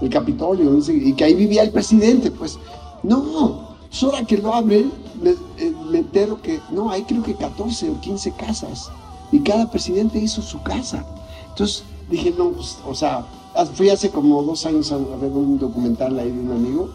[0.00, 2.30] el Capitolio, y que ahí vivía el presidente.
[2.30, 2.58] Pues
[3.02, 7.90] no, solo que lo abren, me, eh, me entero que no, hay creo que 14
[7.90, 8.90] o 15 casas,
[9.32, 11.04] y cada presidente hizo su casa.
[11.50, 13.26] Entonces dije, no, pues, o sea,
[13.74, 16.90] fui hace como dos años a ver un documental ahí de un amigo.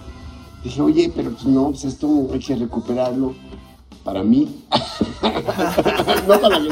[0.63, 3.33] Dije, oye, pero pues no, pues esto hay que recuperarlo
[4.03, 4.49] para mí,
[6.27, 6.69] no para mí.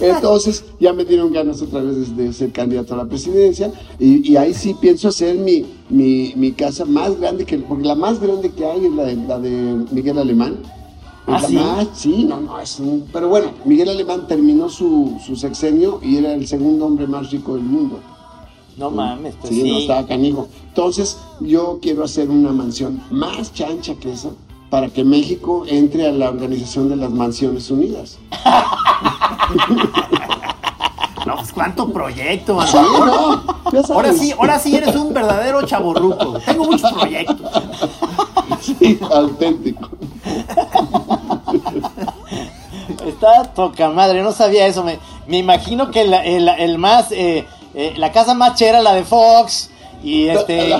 [0.00, 4.52] Entonces ya me dieron ganas otra vez de, ser candidato a la presidencia y, ahí
[4.52, 8.66] sí pienso hacer mi, mi, mi, casa más grande, que porque la más grande que
[8.66, 10.58] hay es la de, la de Miguel Alemán
[11.26, 11.58] ¿Ah, sí?
[11.94, 13.06] sí, no, no, es un...
[13.12, 17.54] Pero bueno, Miguel Alemán terminó su, su, sexenio y era el segundo hombre más rico
[17.54, 18.00] del mundo.
[18.76, 19.62] No mames, pues sí.
[19.62, 19.70] sí.
[19.70, 20.48] no estaba canijo.
[20.68, 24.30] Entonces, yo quiero hacer una mansión más chancha que esa
[24.70, 28.18] para que México entre a la Organización de las Mansiones Unidas.
[31.26, 33.42] No, pues cuánto proyecto, sí, no,
[33.94, 36.38] ahora sí, ahora sí eres un verdadero chaborruco.
[36.44, 37.50] Tengo muchos proyectos.
[38.60, 39.88] Sí, auténtico.
[43.06, 44.84] Está toca madre, no sabía eso.
[44.84, 49.04] Me, me imagino que el, el, más, eh, eh, la casa más chera, la de
[49.04, 49.70] Fox,
[50.02, 50.74] y este,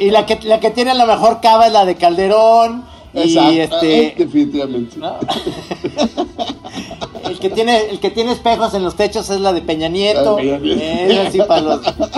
[0.00, 2.84] y la que, la que tiene la mejor cava es la de Calderón.
[3.14, 4.96] Y este, definitivamente.
[7.24, 10.38] el que tiene el que tiene espejos en los techos es la de Peña Nieto.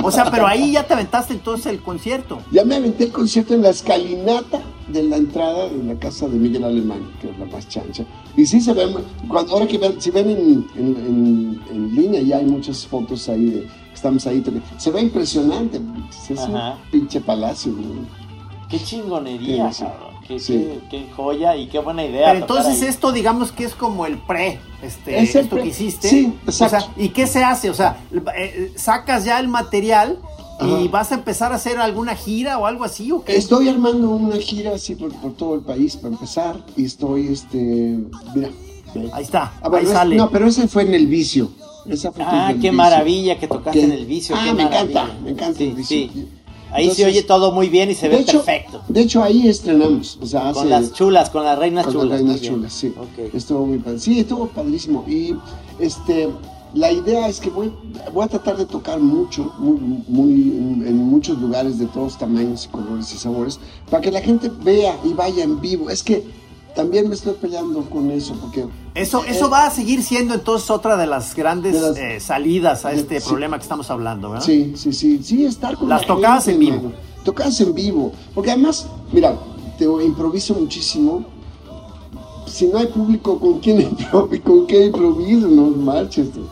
[0.02, 2.38] O sea, pero ahí ya te aventaste entonces el concierto.
[2.52, 6.36] Ya me aventé el concierto en la escalinata de la entrada de la casa de
[6.36, 8.04] Miguel Alemán, que es la más chancha.
[8.36, 8.94] Y sí se ven,
[9.28, 13.46] cuando, ahora que ven, si ven en, en, en, línea, ya hay muchas fotos ahí
[13.46, 13.66] de
[14.04, 14.44] estamos ahí.
[14.76, 15.80] Se ve impresionante,
[16.28, 17.74] es un pinche palacio.
[18.68, 20.14] Qué chingonería, cabrón.
[20.26, 22.28] Qué, joya y qué buena idea.
[22.28, 26.08] Pero entonces esto digamos que es como el pre, este, esto que hiciste.
[26.08, 26.90] Sí, exacto.
[26.96, 27.70] ¿y qué se hace?
[27.70, 27.98] O sea,
[28.36, 30.18] eh, sacas ya el material
[30.60, 34.36] y vas a empezar a hacer alguna gira o algo así, ¿o Estoy armando una
[34.36, 37.98] gira así por, todo el país para empezar y estoy, este,
[38.34, 38.50] mira.
[39.12, 40.14] Ahí está, ah, ahí sale.
[40.16, 41.50] No, pero ese fue en el vicio.
[41.86, 44.34] Esa ah, qué maravilla que tocaste en el vicio.
[44.38, 46.08] Ah, me encanta, me encanta el vicio.
[46.72, 48.82] Ahí se oye todo muy bien y se ve hecho, perfecto.
[48.88, 50.18] De hecho, ahí estrenamos.
[50.20, 52.08] O sea, Con las chulas, con las reinas con chulas.
[52.10, 52.92] las reinas chulas, sí.
[53.32, 54.00] Estuvo muy padre.
[54.00, 55.04] Sí, estuvo padrísimo.
[55.06, 55.36] Y
[55.78, 56.30] este,
[56.72, 57.72] la idea es que voy,
[58.12, 59.78] voy a tratar de tocar mucho, muy,
[60.08, 64.20] muy, en, en muchos lugares de todos tamaños y colores y sabores, para que la
[64.20, 65.90] gente vea y vaya en vivo.
[65.90, 66.24] Es que
[66.74, 70.70] también me estoy peleando con eso, porque Eso, Eh, eso va a seguir siendo entonces
[70.70, 73.28] otra de las grandes De las- eh, salidas a de- este sí.
[73.28, 74.44] problema que estamos hablando, ¿verdad?
[74.44, 76.82] Sí, sí, sí, sí, estar con Las la tocadas gente, en vivo.
[76.84, 76.94] mano.
[77.24, 78.12] Tocadas en vivo.
[78.34, 79.36] Porque además, mira,
[79.78, 81.24] te improviso muchísimo.
[82.46, 84.42] Si no hay público, ¿con quién improviso?
[84.44, 85.48] ¿Con qué improviso?
[85.48, 86.30] No marches.
[86.32, 86.42] tú.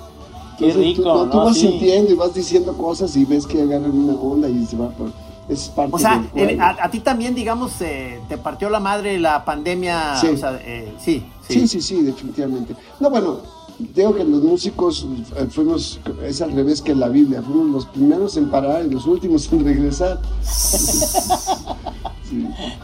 [0.58, 1.44] Qué Entonces, tú- rico, no, tú ¿no?
[1.44, 1.68] vas Sí.
[1.68, 5.10] sintiendo y vas diciendo cosas y ves que agarran una onda y se va por...
[5.52, 9.18] Es parte O sea, del a, a ti también, digamos, eh, te partió la madre
[9.18, 10.16] la pandemia.
[10.16, 10.28] Sí.
[10.28, 11.54] O sea, eh, sí, sí.
[11.54, 12.74] Sí, sí, sí, definitivamente.
[13.00, 13.38] No, bueno,
[13.78, 18.36] digo que los músicos eh, fuimos, es al revés que la Biblia, fuimos los primeros
[18.36, 20.20] en parar y los últimos en regresar.
[20.42, 20.78] sí.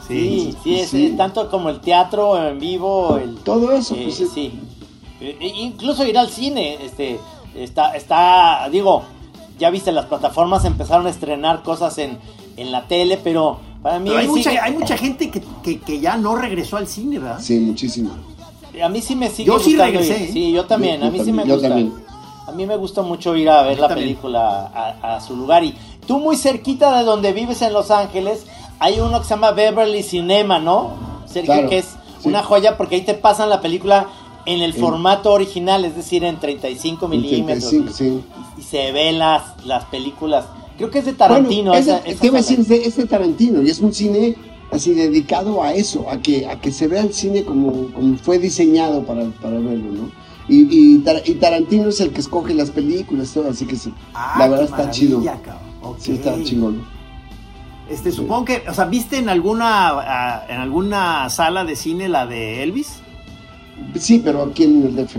[0.06, 1.14] Sí, sí, es, Sí.
[1.16, 4.60] tanto como el teatro en vivo, el, Todo eso, eh, pues, es- sí.
[5.20, 7.18] Incluso ir al cine, este,
[7.56, 9.02] está, está, digo,
[9.58, 12.18] ya viste, las plataformas empezaron a estrenar cosas en,
[12.58, 15.80] en la tele, pero para mí Pero hay, sigue- mucha, hay mucha gente que, que,
[15.80, 17.38] que ya no regresó al cine, ¿verdad?
[17.40, 18.10] Sí, muchísimo.
[18.82, 20.28] a mí sí me sigue Yo sí gustando regresé, ir.
[20.28, 20.32] ¿eh?
[20.32, 21.68] Sí, yo también, Yo- a mí sí me gusta.
[21.68, 21.92] también.
[22.46, 24.08] A mí me gusta mucho ir a ver la también.
[24.08, 25.62] película a, a su lugar.
[25.64, 25.74] Y
[26.06, 28.46] tú muy cerquita de donde vives en Los Ángeles,
[28.78, 30.92] hay uno que se llama Beverly Cinema, ¿no?
[31.26, 32.28] Sergio, Claro, que es sí.
[32.28, 34.06] una joya porque ahí te pasan la película
[34.46, 37.68] en el En- formato original, es decir, en 35 milímetros.
[37.68, 38.24] 35, sí.
[38.56, 40.46] Y, y se ven las, las películas.
[40.78, 41.72] Creo que es de Tarantino.
[41.72, 42.56] Bueno, es de- esa- esa te iba a sala.
[42.56, 44.36] decir, es de, es de Tarantino y es un cine
[44.70, 48.38] así dedicado a eso, a que, a que se vea el cine como, como fue
[48.38, 50.10] diseñado para, para verlo, ¿no?
[50.48, 53.92] Y, y, Tar- y Tarantino es el que escoge las películas, todo, así que sí,
[54.14, 55.22] Ah, la qué verdad está chido.
[55.98, 56.82] Sí, está chingón.
[57.90, 62.26] Este, supongo que, o sea, ¿viste en alguna, ah, en alguna sala de cine la
[62.26, 63.00] de Elvis?
[63.98, 65.16] Sí, pero aquí en el DF.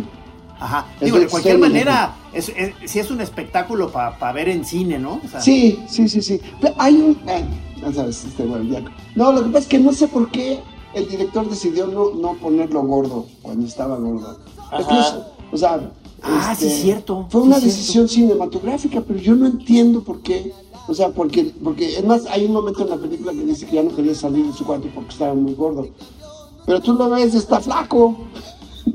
[0.60, 0.86] Ajá.
[1.00, 5.22] Digo, de cualquier manera, es, es, sí es un espectáculo para ver en cine, ¿no?
[5.24, 6.40] O sea, Sí, sí, sí, sí.
[6.60, 7.94] Pero hay un.
[7.94, 8.84] sabes, este, bueno, ya.
[9.16, 10.60] No, lo que pasa es que no sé por qué
[10.94, 14.38] el director decidió no, no ponerlo gordo cuando estaba gordo.
[14.78, 15.00] Es que Ajá.
[15.00, 15.92] es- o sea.
[16.22, 20.52] Ah, sí, es cierto, Fue una decisión cinematográfica, pero yo no entiendo por qué.
[20.90, 23.76] O sea, porque, porque es más, hay un momento en la película que dice que
[23.78, 25.88] ya no quería salir de su cuarto porque estaba muy gordo.
[26.66, 28.18] Pero tú lo ves, está flaco.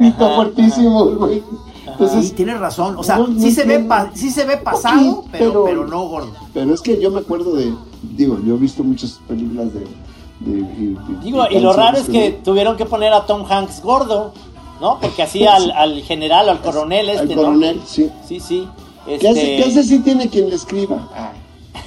[0.01, 1.43] Está fuertísimo, güey.
[1.87, 2.97] Entonces, tienes razón.
[2.99, 6.09] O sea, No, no sí, se ve sí se ve pasado, pero, pero- pero no
[6.09, 6.33] gordo.
[6.53, 7.73] Pero es que yo me acuerdo de,
[8.17, 9.81] digo, yo he visto muchas películas de...
[9.81, 13.45] de- y, y- Digo, y y lo raro es que tuvieron que poner a Tom
[13.49, 14.33] Hanks gordo,
[14.81, 14.99] ¿no?
[15.01, 17.83] Porque así al, al general, al coronel Al este, coronel, ¿no?
[17.87, 18.11] sí.
[18.27, 18.69] Sí, sí.
[19.07, 21.09] Este, ese, que ese sí tiene quien le escriba.
[21.15, 21.33] Ah,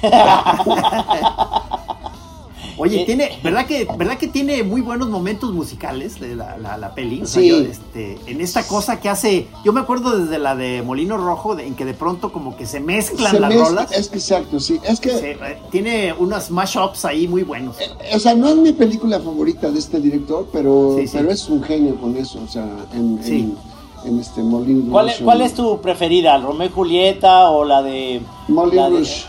[2.78, 6.76] Oye, Eh, tiene, ¿verdad que, ¿verdad que tiene muy buenos momentos musicales de la, la,
[6.78, 7.22] la peli?
[7.22, 7.48] O sea, Sí.
[7.48, 11.54] yo, este, en esta cosa que hace, yo me acuerdo desde la de Molino Rojo,
[11.56, 13.92] de- en que de pronto como que se mezclan se las mezcla- rolas.
[13.92, 14.78] Es que exacto, sí.
[14.84, 17.80] Es que, Se- eh, tiene unos mashups ahí muy buenos.
[17.80, 21.16] eh, o sea, no es mi película favorita de este director, pero, Sí, sí.
[21.16, 23.52] pero es un genio con eso, o sea, en, Sí.
[24.04, 26.38] en, en este Molin ¿Cuál, ¿Cuál es tu preferida?
[26.38, 28.20] ¿Romeo y Julieta o la de...
[28.48, 29.24] De- Rouge.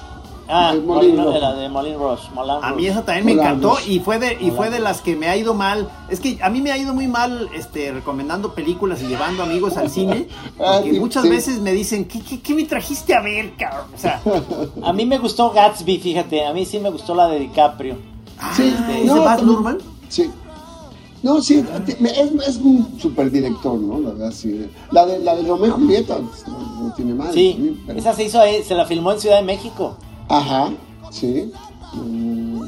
[0.52, 1.39] Ah, Moulin Rouge.
[1.39, 2.28] la de Rouge.
[2.34, 5.16] Moulin A mí esa también me encantó y fue de y fue de las que
[5.16, 5.88] me ha ido mal.
[6.10, 9.78] Es que a mí me ha ido muy mal este recomendando películas y llevando amigos
[9.78, 10.28] al cine,
[10.60, 11.30] Ah, porque muchas sí.
[11.30, 13.86] veces me dicen, ¿qué, qué, qué me trajiste a ver, cabrón?
[13.93, 14.22] O sea,
[14.84, 16.43] A mí me gustó Gatsby, fíjate.
[16.45, 17.95] A mí sí me gustó la de DiCaprio.
[18.56, 19.78] Sí, ah, no, ¿es de Luhrmann?
[20.08, 20.32] Sí.
[21.22, 24.00] No, sí, es, es un super director, ¿no?
[24.00, 24.68] La verdad, sí.
[24.91, 27.34] La de, la de Romeo y Julieta, pues, no, no tiene madre.
[27.34, 29.97] Sí, pero- esa se hizo ahí, se la filmó en Ciudad de México.
[30.30, 30.70] Ajá,
[31.12, 31.52] sí.
[31.94, 32.62] Mm,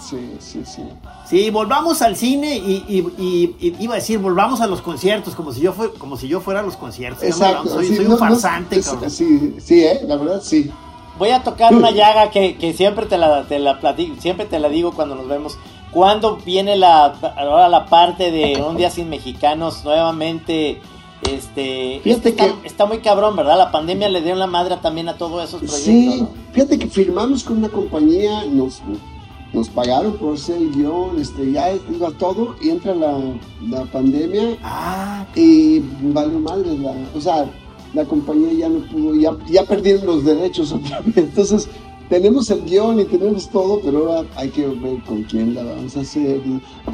[0.00, 0.82] sí, sí, sí.
[1.28, 5.34] Sí, volvamos al cine y, y- y- y iba a decir, volvamos a los conciertos,
[5.34, 7.22] como si yo fue, como si yo fuera a los conciertos.
[7.22, 7.44] Exacto.
[7.58, 9.10] hablamos, soy, sí, soy no, un no, farsante, es- cabrón.
[9.10, 10.00] Sí, sí, ¿eh?
[10.06, 10.70] La verdad, sí.
[11.18, 14.58] Voy a tocar una llaga que, que siempre te la, te la platico, siempre te
[14.58, 15.58] la digo cuando nos vemos.
[15.92, 17.06] ¿Cuándo viene la,
[17.36, 20.80] ahora la parte de Un Día Sin Mexicanos nuevamente?
[21.28, 23.58] Este, Fíjate está, que- está muy cabrón, ¿verdad?
[23.58, 25.84] La pandemia le dio la madre también a todos esos proyectos.
[25.84, 26.28] Sí, ¿no?
[26.52, 28.80] fíjate que firmamos con una compañía, nos,
[29.52, 33.18] nos pagaron por hacer el guion, este, ya iba todo, y entra la,
[33.68, 37.50] la pandemia Ah, y valió madre, la, o sea,
[37.92, 41.68] la compañía ya no pudo, ya, ya perdieron los derechos otra vez, entonces
[42.08, 45.96] tenemos el guion y tenemos todo, pero ahora hay que ver con quién la vamos
[45.96, 46.40] a hacer.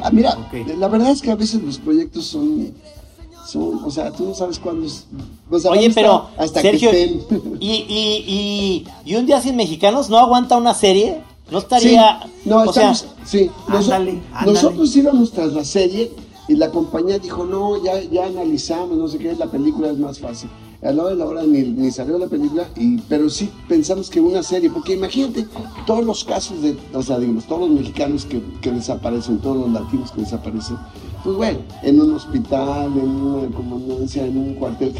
[0.03, 0.37] ah, mira,
[0.77, 2.71] la verdad es que a veces los proyectos son,
[3.47, 5.05] son o sea, tú no sabes cuándo es,
[5.49, 7.57] o sea, Oye, pero hasta, hasta Sergio, que estén.
[7.59, 11.21] y, y, y, y Un Día Sin Mexicanos no aguanta una serie.
[11.49, 12.19] No estaría.
[12.21, 14.53] Sí, no, sea, estamos, sí, ándale, ándale.
[14.53, 16.11] nosotros íbamos tras la serie
[16.49, 20.19] y la compañía dijo, no, ya, ya analizamos, no sé qué, la película es más
[20.19, 20.49] fácil.
[20.81, 24.09] A la hora de la hora ni, ni salió la película, y, pero sí pensamos
[24.09, 25.47] que una serie, porque imagínate
[25.85, 29.71] todos los casos de, o sea, digamos, todos los mexicanos que, que desaparecen, todos los
[29.71, 30.77] latinos que desaparecen,
[31.27, 34.93] pues bueno, en un hospital, en una comandancia, en un cuartel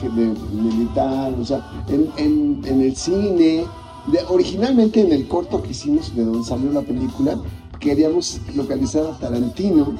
[0.51, 3.63] militar, o sea, en, en- en el cine.
[4.11, 7.39] De- originalmente en el corto que hicimos de donde salió la película,
[7.79, 9.93] queríamos localizar a Tarantino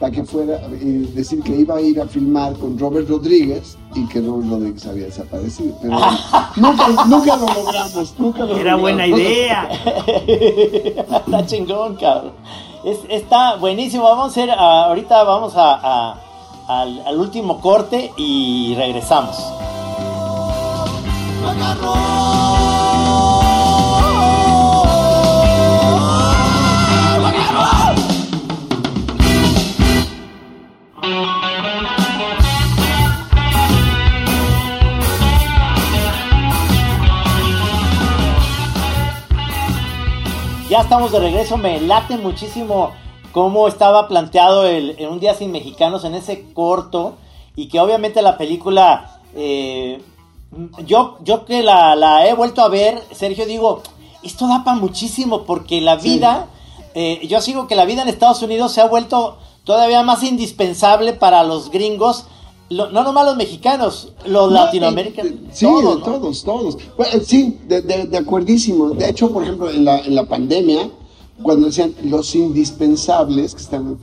[0.00, 4.06] para que fuera, eh, decir que iba a ir a filmar con Robert Rodríguez y
[4.08, 5.74] que Robert Rodríguez había desaparecido.
[5.82, 5.98] Pero
[6.56, 8.80] nunca, nunca lo logramos, nunca lo Era logramos.
[8.80, 9.68] buena idea.
[10.16, 12.32] está chingón, cabrón.
[12.82, 14.04] Es- está buenísimo.
[14.04, 16.20] Vamos a hacer, ah, ahorita vamos a, a-
[16.66, 19.36] al, al último corte y regresamos.
[40.70, 42.92] Ya estamos de regreso, me late muchísimo
[43.32, 47.16] cómo estaba planteado el, en Un Día Sin Mexicanos en ese corto
[47.56, 50.00] y que obviamente la película, eh,
[50.86, 53.82] yo, yo que la, la he vuelto a ver, Sergio, digo,
[54.22, 56.46] esto da para muchísimo porque la vida,
[56.94, 61.14] eh, yo sigo que la vida en Estados Unidos se ha vuelto todavía más indispensable
[61.14, 62.26] para los gringos,
[62.70, 65.32] lo- no nomás los mexicanos, los No, latinoamericanos.
[65.32, 66.04] eh, eh, Sí, todos, de ¿no?
[66.18, 66.78] todos, todos.
[66.96, 68.90] Bueno, eh, sí, de, de, de acuerdísimo.
[68.90, 70.88] De hecho, por ejemplo, en la, en la pandemia,
[71.42, 73.98] cuando decían los indispensables, que están,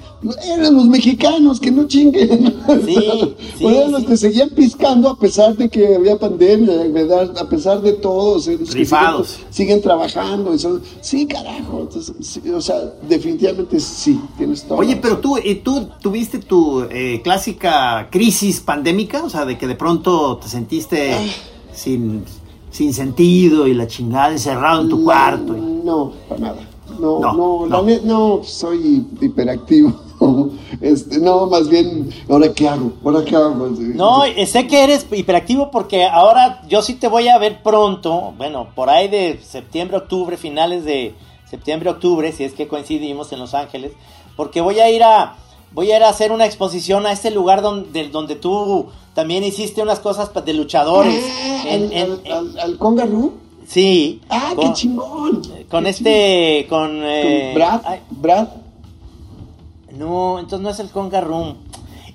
[0.46, 2.56] eran los mexicanos, que no chinguen.
[2.86, 7.36] Sí, sí, eran los que seguían piscando a pesar de que había pandemia, ¿verdad?
[7.38, 8.40] a pesar de todo.
[8.40, 8.66] Siguen,
[9.50, 10.54] siguen trabajando.
[10.54, 11.82] y son- sí, carajo.
[11.82, 14.78] Entonces, o sea, definitivamente sí, tienes todo.
[14.80, 19.24] Oye, pero tú, ¿y tú tuviste tu eh, clásica crisis pandémica?
[19.24, 21.14] O sea, de que de pronto te sentiste
[21.74, 22.24] sin,
[22.72, 25.56] sin sentido y la chingada encerrado en tu cuarto.
[25.58, 26.67] y- No, para nada.
[27.00, 27.20] No,
[27.68, 29.94] No, no, soy hiperactivo.
[30.82, 32.92] Este, no, más bien, ¿ahora qué hago?
[33.06, 33.68] ¿Ahora qué hago?
[33.96, 38.68] No, sé que eres hiperactivo porque ahora yo sí te voy a ver pronto, bueno,
[38.76, 41.14] por ahí de septiembre, octubre, finales de
[41.50, 43.92] septiembre, octubre, si es que coincidimos en Los Ángeles,
[44.36, 45.36] porque voy a ir a
[45.72, 49.82] voy a ir a hacer una exposición a este lugar donde donde tú también hiciste
[49.82, 51.24] unas cosas de luchadores.
[51.26, 53.34] Ah, En- al, en- al, al, al Conga Ru.
[53.68, 54.22] Sí.
[54.30, 55.42] Ah, qué chingón.
[55.70, 58.48] con Qué este con, eh, Con Brad, ay, Brad.
[59.98, 61.56] no, entonces no es el Conga Room.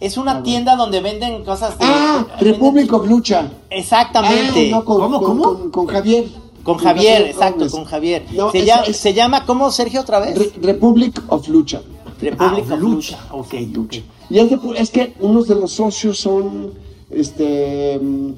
[0.01, 3.51] Es una Ah, tienda donde venden cosas de Ah, venden- Republic of Lucha.
[3.71, 4.69] Exactamente.
[4.73, 5.43] Ah, no, con, ¿Cómo, con- cómo?
[5.45, 6.25] Con, con Javier.
[6.65, 8.25] Con Javier, exacto, con Javier.
[8.33, 10.37] No, se, es- llama, es- se llama, ¿cómo, Sergio, otra vez?
[10.39, 11.83] Re- Republic of Lucha.
[12.21, 13.17] Republic Ah, of lucha.
[13.17, 13.19] Lucha.
[13.33, 13.95] Ok, ok.
[14.31, 16.73] Y es, de es que unos de los socios son
[17.11, 18.31] este mm,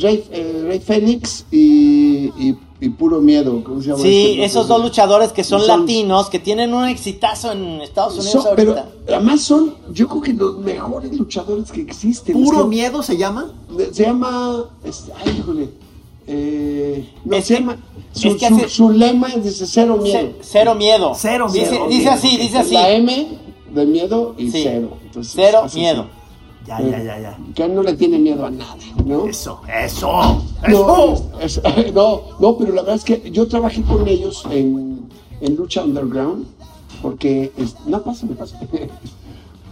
[0.00, 3.62] Rey, eh, Rey Fénix y, y- y Puro Miedo.
[3.64, 4.44] ¿cómo se llama Sí, este?
[4.44, 8.56] esos dos luchadores que son, Son- latinos, que tienen un exitazo en Estados Unidos Son-
[8.56, 8.88] pero ahorita.
[9.08, 12.34] además son, yo creo que los mejores luchadores que existen.
[12.34, 13.52] ¿Puro Es que- miedo se llama?
[13.92, 14.64] Se llama.
[14.84, 15.68] es- ay, híjole.
[16.26, 17.76] eh, no, Es se que- llama.
[18.12, 20.18] Su, es que su- hace- su lema es dice cero miedo.
[20.18, 21.12] Ce- cero miedo.
[21.16, 22.72] Cero Dice, miedo, dice así, dice así.
[22.74, 23.28] La M
[23.74, 24.60] de miedo y Sí.
[24.62, 24.96] cero.
[25.04, 26.06] Entonces, Cero así, miedo.
[26.66, 26.84] Ya, sí.
[26.90, 27.38] ya, ya, ya.
[27.54, 29.26] Que él no le tiene miedo a nada, ¿no?
[29.26, 31.30] Eso, eso, No, eso.
[31.40, 35.00] es- es- no, no, pero la verdad es que yo trabajé con ellos en,
[35.40, 36.46] en Lucha Underground,
[37.02, 38.66] porque, es- no, pásame, pásame.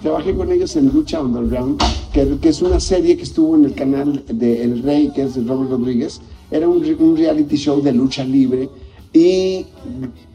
[0.03, 1.81] Trabajé con ellos en Lucha Underground,
[2.13, 5.35] que, que es una serie que estuvo en el canal de El Rey, que es
[5.37, 6.21] de Robert Rodríguez.
[6.51, 8.69] Era un, un reality show de lucha libre
[9.13, 9.65] y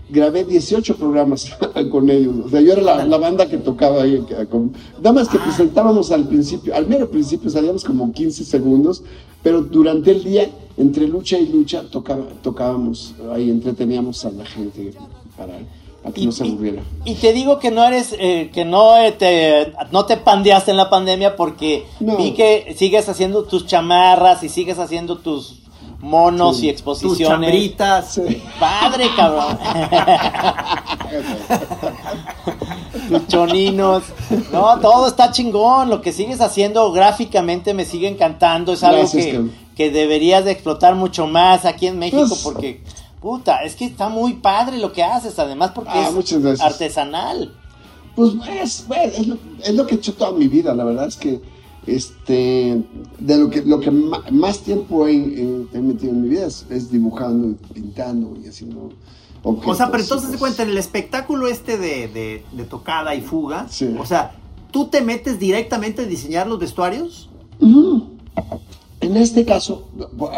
[0.09, 1.51] grabé 18 programas
[1.91, 2.35] con ellos.
[2.45, 4.23] O sea, yo era la, la banda que tocaba ahí.
[4.49, 9.03] con- nada más que presentábamos al principio, al mero principio salíamos como 15 segundos,
[9.43, 14.93] pero durante el día, entre lucha y lucha, tocaba, tocábamos ahí, entreteníamos a la gente
[15.37, 15.53] para,
[16.03, 16.83] para que Y, no se y- aburriera.
[17.05, 20.77] y te digo que no eres, eh, que no eh, te, no te pandeaste en
[20.77, 22.17] la pandemia porque No.
[22.17, 25.59] vi que sigues haciendo tus chamarras y sigues haciendo tus
[25.99, 26.67] monos Sí.
[26.67, 27.27] y Tus exposiciones.
[27.27, 28.13] chambritas.
[28.13, 28.43] Sí.
[28.59, 29.57] Padre, cabrón.
[33.09, 34.03] Tus choninos.
[34.51, 35.89] No, todo está chingón.
[35.89, 38.73] Lo que sigues haciendo gráficamente me sigue encantando.
[38.73, 42.81] Es algo Gracias, que, que deberías de explotar mucho más aquí en México Pues- porque,
[43.21, 45.37] puta, es que está muy padre lo que haces.
[45.39, 47.53] Además porque Ah, es artesanal.
[48.15, 51.07] Pues es, bueno, es, lo, es lo que he hecho toda mi vida, la verdad
[51.07, 51.39] es que
[51.87, 52.83] este
[53.19, 55.17] de lo que lo que más tiempo he,
[55.73, 58.89] metido en mi vida es, es dibujando y pintando y haciendo
[59.43, 63.21] O sea, pero entonces se cuenta, en el espectáculo este de, de, de tocada y
[63.21, 63.95] fuga, Sí.
[63.97, 64.35] o sea,
[64.71, 67.29] ¿tú te metes directamente a diseñar los vestuarios?
[68.99, 69.87] En este caso,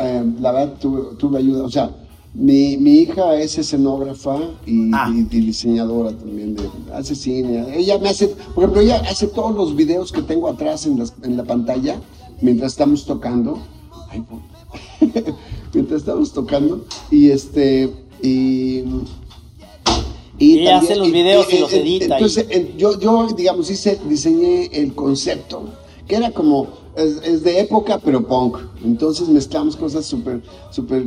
[0.02, 1.64] eh, la verdad, tuve, tuve ayuda.
[1.64, 1.90] O sea,
[2.34, 5.12] mi, mi hija es escenógrafa y, Ah.
[5.14, 6.64] y- y diseñadora también, de,
[6.94, 7.66] hace cine.
[7.76, 11.14] Ella me hace, por ejemplo, ella hace todos los videos que tengo atrás en, las-
[11.24, 12.00] en la pantalla
[12.42, 13.60] mientras estamos tocando.
[14.12, 14.42] Ay, po-
[15.74, 16.86] mientras estamos tocando.
[17.12, 18.84] Y este, y.
[20.42, 24.68] Y ella hace los videos y los edita Entonces, en- yo, yo, digamos, hice, diseñé
[24.72, 25.64] el concepto,
[26.08, 26.68] que era como,
[27.00, 28.58] es, es de época, pero punk.
[28.84, 31.04] Entonces mezclamos cosas súper, súper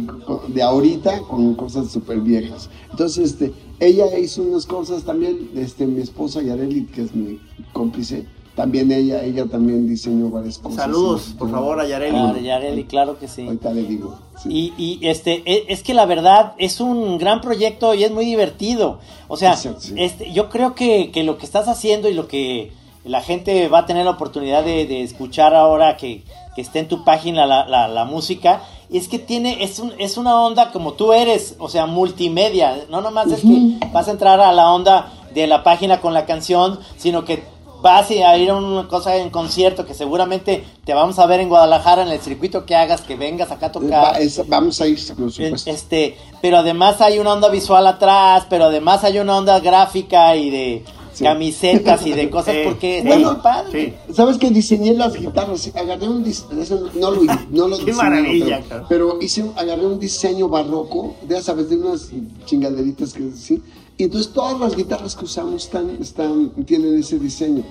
[0.49, 2.69] de ahorita con cosas súper viejas.
[2.91, 7.39] Entonces, este, ella hizo unas cosas también, este, mi esposa Yareli, que es mi
[7.73, 10.77] cómplice, también ella, ella también diseñó varias cosas.
[10.77, 12.19] Saludos, por favor, a Yareli.
[12.19, 13.47] Ah, Yareli, claro que sí.
[13.47, 14.19] Ahorita le digo.
[14.43, 14.73] sí.
[14.77, 18.27] Y, y, este e- es que la verdad es un gran proyecto y es muy
[18.27, 18.99] divertido.
[19.29, 19.95] O sea, Exacto, sí.
[19.97, 22.73] este, yo creo que, que lo que estás haciendo y lo que
[23.05, 26.23] la gente va a tener la oportunidad de, de escuchar ahora que,
[26.55, 30.17] que esté en tu página la, la- la música, es que tiene, es, un, es
[30.19, 32.77] una onda como tú eres, o sea, multimedia.
[32.91, 36.27] No nomás es que vas a entrar a la onda de la página con la
[36.27, 37.43] canción, sino que
[37.81, 41.49] vas a ir a una cosa en concierto que seguramente te vamos a ver en
[41.49, 44.05] Guadalajara en el circuito que hagas, que vengas acá a tocar.
[44.15, 45.71] Va- es- vamos a ir, por supuesto.
[45.71, 50.51] Este, pero además hay una onda visual atrás, pero además hay una onda gráfica y
[50.51, 50.85] de
[51.23, 51.29] Sí.
[51.29, 53.95] camisetas y de cosas porque es sí, muy padre.
[54.09, 54.13] sí.
[54.15, 55.71] ¿Sabes que diseñé las guitarras?
[55.75, 59.99] Agarré un dis- eso no lo, no lo Qué diseñé, maravilla, pero, hice, agarré un
[59.99, 62.11] diseño barroco, ya sabes, de unas
[62.47, 63.63] chingaderitas que sí.
[63.99, 67.63] Y entonces todas las guitarras que usamos están, están, tienen ese diseño.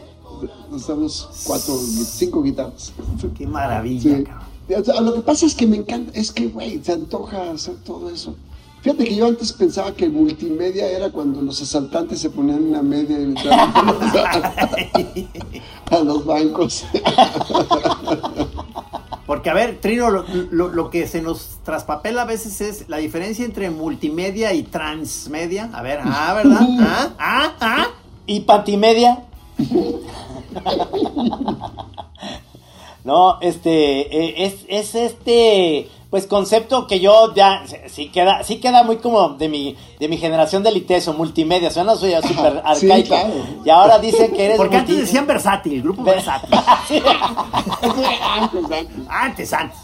[0.72, 2.94] Usamos cuatro, cinco guitarras.
[3.38, 4.24] Qué maravilla, Sí.
[4.24, 5.06] cabrón.
[5.06, 8.36] Lo que pasa es que me encanta, es que, güey, se antoja hacer todo eso.
[8.82, 13.20] Fíjate que yo antes pensaba que multimedia era cuando los asaltantes se ponían una media
[13.20, 13.72] y entraban
[15.92, 16.86] a los bancos.
[19.28, 22.98] Porque, a ver, Trino, lo, lo- lo que se nos traspapela a veces es la
[22.98, 25.70] diferencia entre multimedia y transmedia.
[25.74, 26.68] A ver, ah, ¿verdad?
[26.80, 27.88] Ah, ah, ah.
[28.26, 29.24] Y Pantimedia.
[33.04, 38.84] no, este, eh, es, es este, pues concepto que yo ya, sí queda, sí queda
[38.84, 43.08] muy como de mi, de mi generación de liteso, multimedia, suena soy súper Sí, arcaico.
[43.08, 43.34] claro.
[43.66, 46.54] Y ahora dicen que eres Porque antes decían versátil, grupo Ver- versátil.
[46.54, 47.02] Antes,
[48.70, 48.90] antes.
[49.10, 49.78] Antes, antes.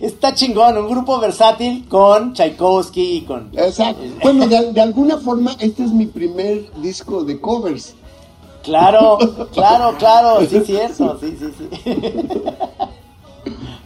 [0.00, 3.50] Está chingón, un grupo versátil con Tchaikovsky y con...
[3.56, 4.02] Exacto.
[4.24, 7.94] Bueno, de, de alguna forma, este es mi primer disco de covers.
[8.64, 9.18] Claro,
[9.52, 11.92] claro, claro, sí, cierto, sí, sí, sí.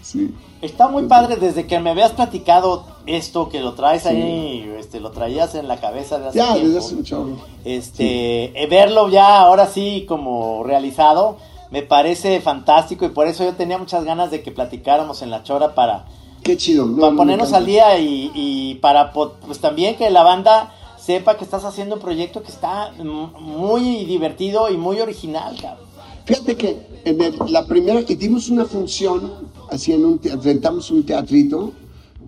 [0.03, 0.35] Sí.
[0.63, 5.11] Está muy padre desde que me habías platicado esto, que lo traes ahí, este, lo
[5.11, 6.73] traías en la cabeza de hace Ya, tiempo.
[6.73, 7.37] desde hace chorro.
[7.65, 11.37] Este, eh, verlo ya ahora sí como realizado,
[11.71, 15.43] me parece fantástico y por eso yo tenía muchas ganas de que platicáramos en la
[15.43, 16.07] chora para,
[16.43, 16.87] Qué chido.
[16.87, 21.37] No, para no, ponernos al día y, y para pues también que la banda sepa
[21.37, 25.87] que estás haciendo un proyecto que está muy divertido y muy original, cabrón.
[26.25, 29.31] Fíjate que en el- la primera, y dimos una función,
[29.71, 31.73] así en un, te- rentamos un teatrito,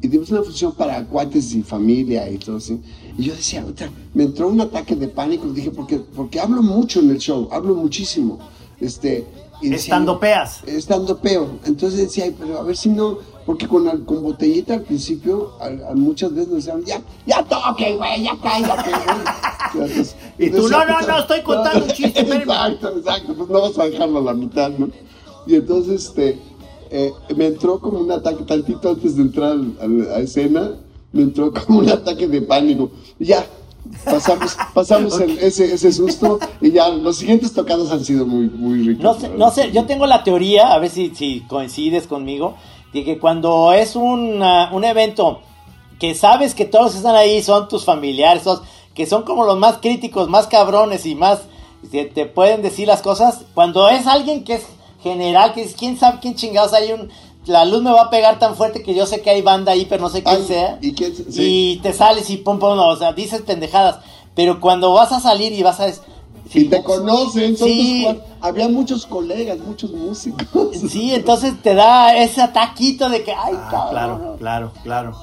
[0.01, 2.81] y dimos una función para cuates y familia y todo así.
[3.19, 7.01] Y yo decía, "Puta", me entró un ataque de pánico, dije, porque, porque hablo mucho
[7.01, 8.39] en el show, hablo muchísimo.
[8.81, 9.27] Este,
[9.61, 10.63] y decía Estando peas.
[10.65, 11.59] Estando peo.
[11.65, 15.91] Entonces decía, "Ay, pero a ver si no, porque con, con botellita al principio, a-
[15.91, 19.89] a muchas veces nos decían, ya, ya toque, güey, ya cállate, güey.
[20.39, 22.43] Y tú, decía, "No, no, "Puta, no, estoy contando un chiste, espérame".
[22.43, 24.89] Exacto, exacto, pues no vas a dejarlo a la mitad, ¿no?
[25.47, 26.39] Y entonces, este,
[26.91, 29.57] eh, me entró como un ataque, tantito antes de entrar
[30.15, 30.73] a escena,
[31.13, 32.91] me entró como un ataque de pánico.
[33.19, 33.45] Y ya,
[34.05, 38.83] pasamos, pasamos el- ese, ese susto y ya, los siguientes tocados han sido muy, muy
[38.87, 39.03] ricos.
[39.05, 42.55] No la sé, no sé, yo tengo la teoría, a ver si, si coincides conmigo,
[42.93, 45.41] de que cuando es un, ah, un evento
[45.99, 48.63] que sabes que todos están ahí, son tus familiares, todos,
[48.95, 51.41] que son como los más críticos, más cabrones y más
[51.93, 54.63] que te pueden decir las cosas, cuando es alguien que es
[55.03, 57.11] general, que es quién sabe quién chingados hay un...
[57.47, 59.87] La luz me va a pegar tan fuerte que yo sé que hay banda ahí,
[59.87, 60.79] pero no sé quién Ay, sea.
[60.83, 61.73] ¿y quién- sí.
[61.73, 64.01] Y te sales y pum, pum, no, o sea, dices pendejadas.
[64.35, 65.89] Pero cuando vas a salir y vas a...
[66.55, 68.07] Y te conocen, son Sí.
[68.09, 70.47] tus Había muchos colegas, muchos músicos.
[70.91, 73.91] Sí, entonces te da ese ataquito de que, ay, Ah, cabrón.
[73.91, 75.17] claro, claro, claro.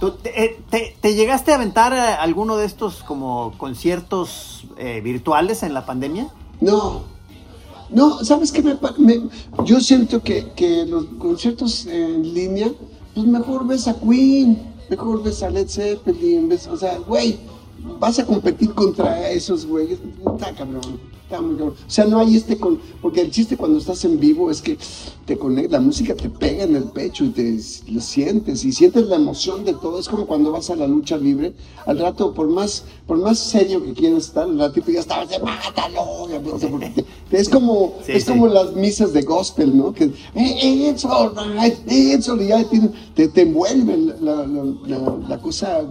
[0.00, 5.00] ¿Tú te, eh, te- te llegaste a aventar eh, alguno de estos como conciertos eh,
[5.02, 6.28] virtuales en la pandemia?
[6.60, 7.02] No,
[7.90, 8.62] no, ¿sabes qué?
[8.62, 9.20] Me,
[9.64, 12.70] yo siento que, que los conciertos en línea,
[13.14, 14.74] pues mejor ves a Queen.
[14.88, 17.38] mejor ves a Led Zeppelin, ves, o sea, güey,
[17.98, 19.98] vas a competir contra esos güeyes,
[20.34, 21.74] está cabrón, está muy cabrón.
[21.86, 24.78] O sea, no hay este con, porque el chiste cuando estás en vivo es que
[25.24, 27.58] te conecta, la música te pega en el pecho y te
[27.88, 29.98] lo sientes y sientes la emoción de todo.
[29.98, 31.54] Es como cuando vas a la lucha libre,
[31.86, 35.38] al rato, por más, por más serio que quieras estar, al ratito ya estabas de
[35.38, 36.28] mátalo.
[37.30, 38.30] te- es como, Sí, es sí.
[38.30, 39.92] como las misas de gospel, ¿no?
[39.92, 40.04] Que
[40.34, 42.80] "Eh, it's all right, it's all right", y
[43.14, 45.82] te, te envuelve la, la- la- la cosa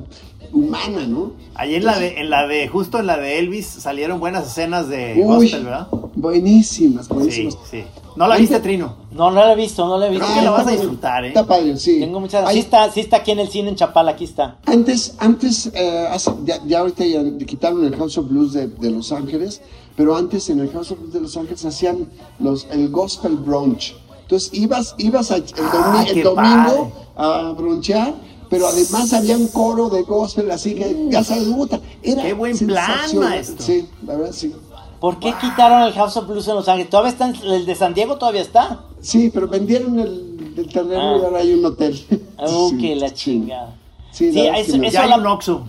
[0.53, 1.31] humana, ¿no?
[1.55, 4.87] Ahí en la de, en la de, justo en la de Elvis salieron buenas escenas
[4.87, 5.87] de Uy, gospel, ¿verdad?
[6.15, 7.57] buenísimas, Sí, buenísimas.
[7.69, 7.83] sí.
[8.15, 8.95] ¿No la viste, Trino?
[9.11, 10.23] No, no la he visto, no la he visto.
[10.25, 11.27] Creo que la vas a está disfrutar, ¿eh?
[11.29, 11.99] Está padre, sí.
[11.99, 12.47] Tengo muchas.
[12.47, 14.57] Hay- Sí está, sí está aquí en el cine en Chapala, aquí está.
[14.65, 18.91] Antes, antes eh, hace- ya, ya ahorita ya quitaron el House of Blues de, de
[18.91, 19.61] Los Ángeles,
[19.95, 22.07] pero antes en el House of Blues de Los Ángeles hacían
[22.39, 23.95] los, el Gospel Brunch.
[24.21, 28.13] Entonces ibas, ibas a- el, domi- Ah, el domingo a bronchear,
[28.53, 32.57] pero además había un coro de gospel, así que ya sabes, puta, era Qué buen
[32.57, 33.65] plan, maestro.
[33.65, 34.53] Sí, la verdad sí.
[34.99, 36.89] ¿Por qué quitaron el House of Blues en Los Ángeles?
[36.89, 38.81] ¿Todavía está en- el de San Diego todavía está?
[39.01, 41.17] Sí, pero vendieron el, el terreno Ah.
[41.21, 41.99] y ahora hay un hotel.
[42.39, 43.13] Uh, Sí, que la sí.
[43.15, 43.75] chingada.
[44.11, 44.83] Sí, Sí, la verdad eso- que no.
[44.85, 45.63] eso- Ya hay la- un Oxxo.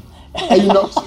[0.50, 1.02] Hay un Oxxo.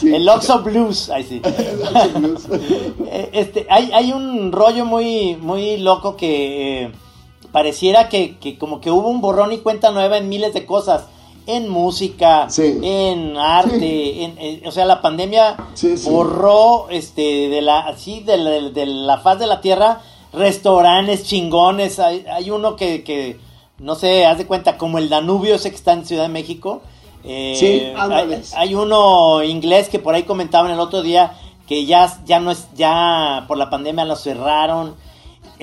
[0.00, 0.14] Sí.
[0.14, 1.40] El Oxo Blues, ahí sí.
[1.44, 2.42] El Oxxo Blues.
[3.08, 6.92] Eh, Este, hay, hay un rollo muy, muy loco que eh,
[7.56, 11.06] pareciera que, que como que hubo un borrón y cuenta nueva en miles de cosas.
[11.46, 12.78] En música, Sí.
[12.82, 14.24] en arte, Sí.
[14.24, 18.84] en, en- o sea, la pandemia Sí, borró este de la así de la, de
[18.84, 20.00] la faz de la tierra
[20.34, 21.98] restaurantes chingones.
[21.98, 23.38] Hay, hay uno que, que,
[23.78, 26.82] no sé, haz de cuenta, como el Danubio ese que está en Ciudad de México.
[27.24, 31.32] Eh, Sí, hay, hay uno inglés que por ahí comentaban el otro día
[31.66, 34.94] que ya, ya no es, ya por la pandemia lo cerraron.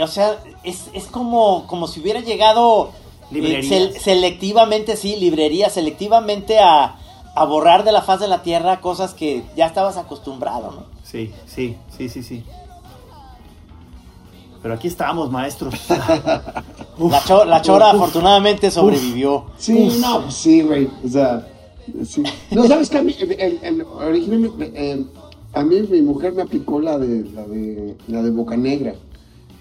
[0.02, 2.92] O sea, es, es como, como si hubiera llegado
[3.32, 6.96] eh, sel- selectivamente, sí, librería, selectivamente a,
[7.36, 10.84] a borrar de la faz de la tierra cosas que ya estabas acostumbrado, ¿no?
[11.04, 12.44] Sí, sí, sí, sí, sí.
[14.62, 15.74] Pero aquí estamos, maestros.
[17.00, 19.46] La, cho- la chora afortunadamente sobrevivió.
[19.58, 20.88] Sí, no, pues sí, güey.
[21.04, 21.46] O sea,
[22.06, 22.24] sí.
[22.52, 23.00] No, ¿sabes qué?
[23.00, 25.04] A mí, el- el- originalmente, eh,
[25.54, 28.94] a mí mi mujer me aplicó la de, la de, la de Boca Negra.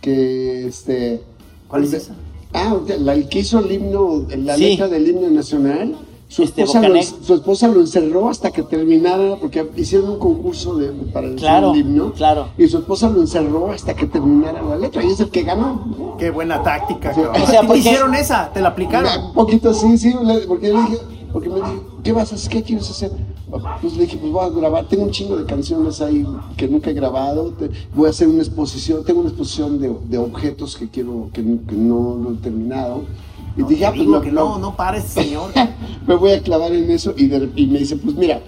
[0.02, 1.22] Que, este...
[1.68, 2.14] ¿Cuál es esa?
[2.52, 4.64] Ah, la el que hizo el himno, la Sí.
[4.70, 5.96] letra del himno nacional.
[6.28, 10.76] Su Este, esposa, lo, su esposa lo encerró hasta que terminara, porque hicieron un concurso
[10.76, 12.12] de, para el Claro, himno.
[12.14, 12.48] claro.
[12.56, 15.04] Y su esposa lo encerró hasta que terminara la letra.
[15.04, 16.16] Y es el que ganó.
[16.18, 17.20] Qué buena táctica, Sí.
[17.20, 18.50] O sea, ¿Te porque- hicieron esa?
[18.52, 19.26] ¿Te la aplicaron?
[19.26, 20.14] Un poquito sí, sí,
[20.48, 20.98] porque le dije,
[21.32, 22.50] porque me dijo, ¿qué vas a hacer?
[22.50, 23.12] ¿Qué quieres hacer?
[23.80, 26.26] Pues le dije, pues voy a grabar, tengo un chingo de canciones ahí
[26.56, 27.52] que nunca he grabado,
[27.94, 31.58] voy a hacer una exposición, tengo una exposición de, de objetos que quiero, que, no-
[31.66, 33.02] que no lo he terminado.
[33.56, 35.50] Y dije, Te ah, pues lo- que no, no pares, señor.
[36.06, 38.40] me voy a clavar en eso y, de- y me dice, pues mira,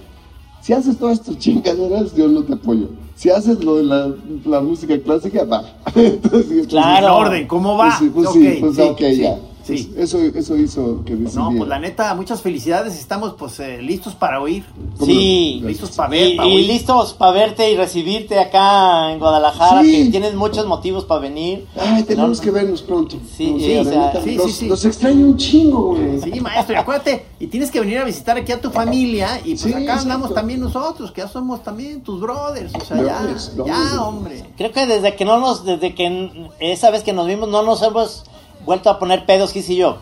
[0.61, 2.89] si haces todas tus chingaderas, yo no te apoyo.
[3.15, 4.11] Si haces lo de la,
[4.45, 5.63] la música clásica, va.
[5.95, 7.05] Entonces, dije, pues, Claro.
[7.05, 7.85] En orden, ¿cómo va?
[7.85, 9.37] Pues sí, pues sí, Ok, pues sí, ok, sí, ya.
[9.65, 9.91] Sí.
[9.93, 11.57] Pues eso, eso hizo que No, decidiera.
[11.57, 12.97] pues la neta, muchas felicidades.
[12.99, 14.63] Estamos pues eh, listos para oír.
[14.97, 15.67] ¿Cómo Sí, no?
[15.69, 20.05] Listos para ver, y, listos para verte y recibirte acá en Guadalajara, Sí.
[20.05, 21.65] que tienes muchos motivos para venir.
[21.79, 23.17] Ay, tenemos No, que vernos pronto.
[23.35, 24.67] Sí, No, sí, la o sea, neta, sí, los, sí, sí.
[24.67, 26.21] los extraño un chingo, güey.
[26.21, 29.49] Sí, maestro, y acuérdate, y tienes que venir a visitar aquí a tu familia, y
[29.55, 30.01] pues Sí, acá exacto.
[30.03, 33.91] andamos también nosotros, que ya somos también tus brothers, o sea, Brothers, ya, brothers.
[33.93, 34.43] ya, hombre.
[34.57, 37.81] Creo que desde que no nos, desde que esa vez que nos vimos, no nos
[37.81, 38.23] hemos
[38.63, 39.97] vuelto a poner pedos, Gis y yo.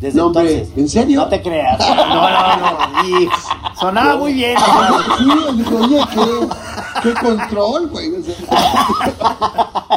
[0.00, 0.76] Desde No, hombre, entonces.
[0.78, 1.20] ¿en serio?
[1.20, 1.78] No te creas.
[1.78, 3.28] No, no, no, y
[3.80, 4.56] sonaba muy bien,
[5.18, 5.24] Sí,
[5.54, 6.48] digo, oye, qué,
[7.02, 8.10] qué control, güey.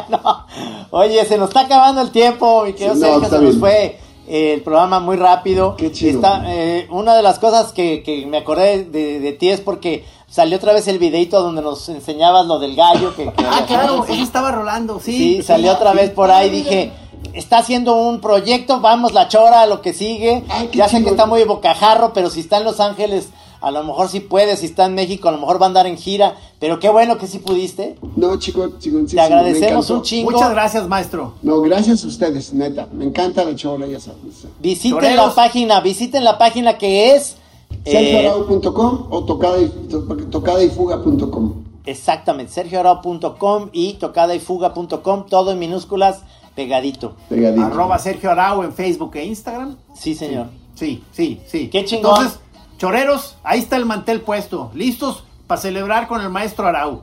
[0.08, 0.46] No.
[0.90, 3.50] Oye, se nos está acabando el tiempo, mi querido Sí, no, Sergio, está se nos
[3.54, 3.60] bien.
[3.60, 5.76] fue eh, el programa muy rápido.
[5.76, 6.16] Qué chido.
[6.16, 10.04] Está, eh, una de las cosas que, que me acordé de, de ti es porque
[10.28, 13.14] salió otra vez el videito donde nos enseñabas lo del gallo.
[13.14, 15.36] Que, que Ah, claro, ese estaba rolando, sí.
[15.36, 16.92] Sí, salió otra vez por ahí, dije,
[17.34, 20.44] está haciendo un proyecto, vamos la chora, lo que sigue.
[20.48, 23.28] Ay, ya sé que está muy bocajarro, pero si está en Los Ángeles,
[23.60, 25.86] a lo mejor sí puede, si está en México, a lo mejor va a andar
[25.86, 27.96] en gira, pero qué bueno que sí pudiste.
[28.16, 30.30] No, chico, chico, sí, Te agradecemos un chingo.
[30.30, 31.34] Muchas gracias, maestro.
[31.42, 32.88] No, gracias a ustedes, neta.
[32.92, 34.46] Me encanta la chora, ya sabes.
[34.60, 35.26] Visiten Choreros.
[35.28, 37.36] la página, visiten la página que es...
[37.84, 41.52] eh, sergioarau.com o tocada y, to- tocadayfuga.com.
[41.84, 46.20] exactamente, sergioarau.com y tocadayfuga.com, todo en minúsculas,
[46.64, 47.16] pegadito.
[47.28, 47.64] Pegadito.
[47.64, 49.76] Arroba Sergio Arau en Facebook e Instagram.
[49.94, 50.46] Sí, señor.
[50.74, 51.68] Sí, sí, sí.
[51.68, 52.16] Qué chingón.
[52.16, 52.38] Entonces,
[52.78, 57.02] choreros, ahí está el mantel puesto, listos para celebrar con el maestro Arau.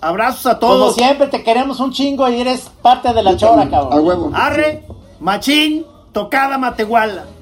[0.00, 0.94] Abrazos a Como todos.
[0.94, 4.06] siempre, te queremos un chingo y eres parte de la chora, A cabrón.
[4.06, 4.30] huevo.
[4.34, 4.84] Arre,
[5.20, 7.24] machín, Tocada Matehuala.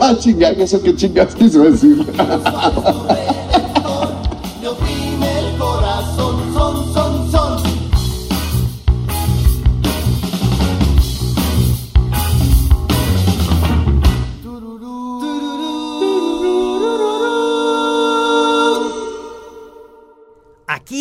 [0.00, 1.96] Ah, chinga, eso que chingas quiso decir.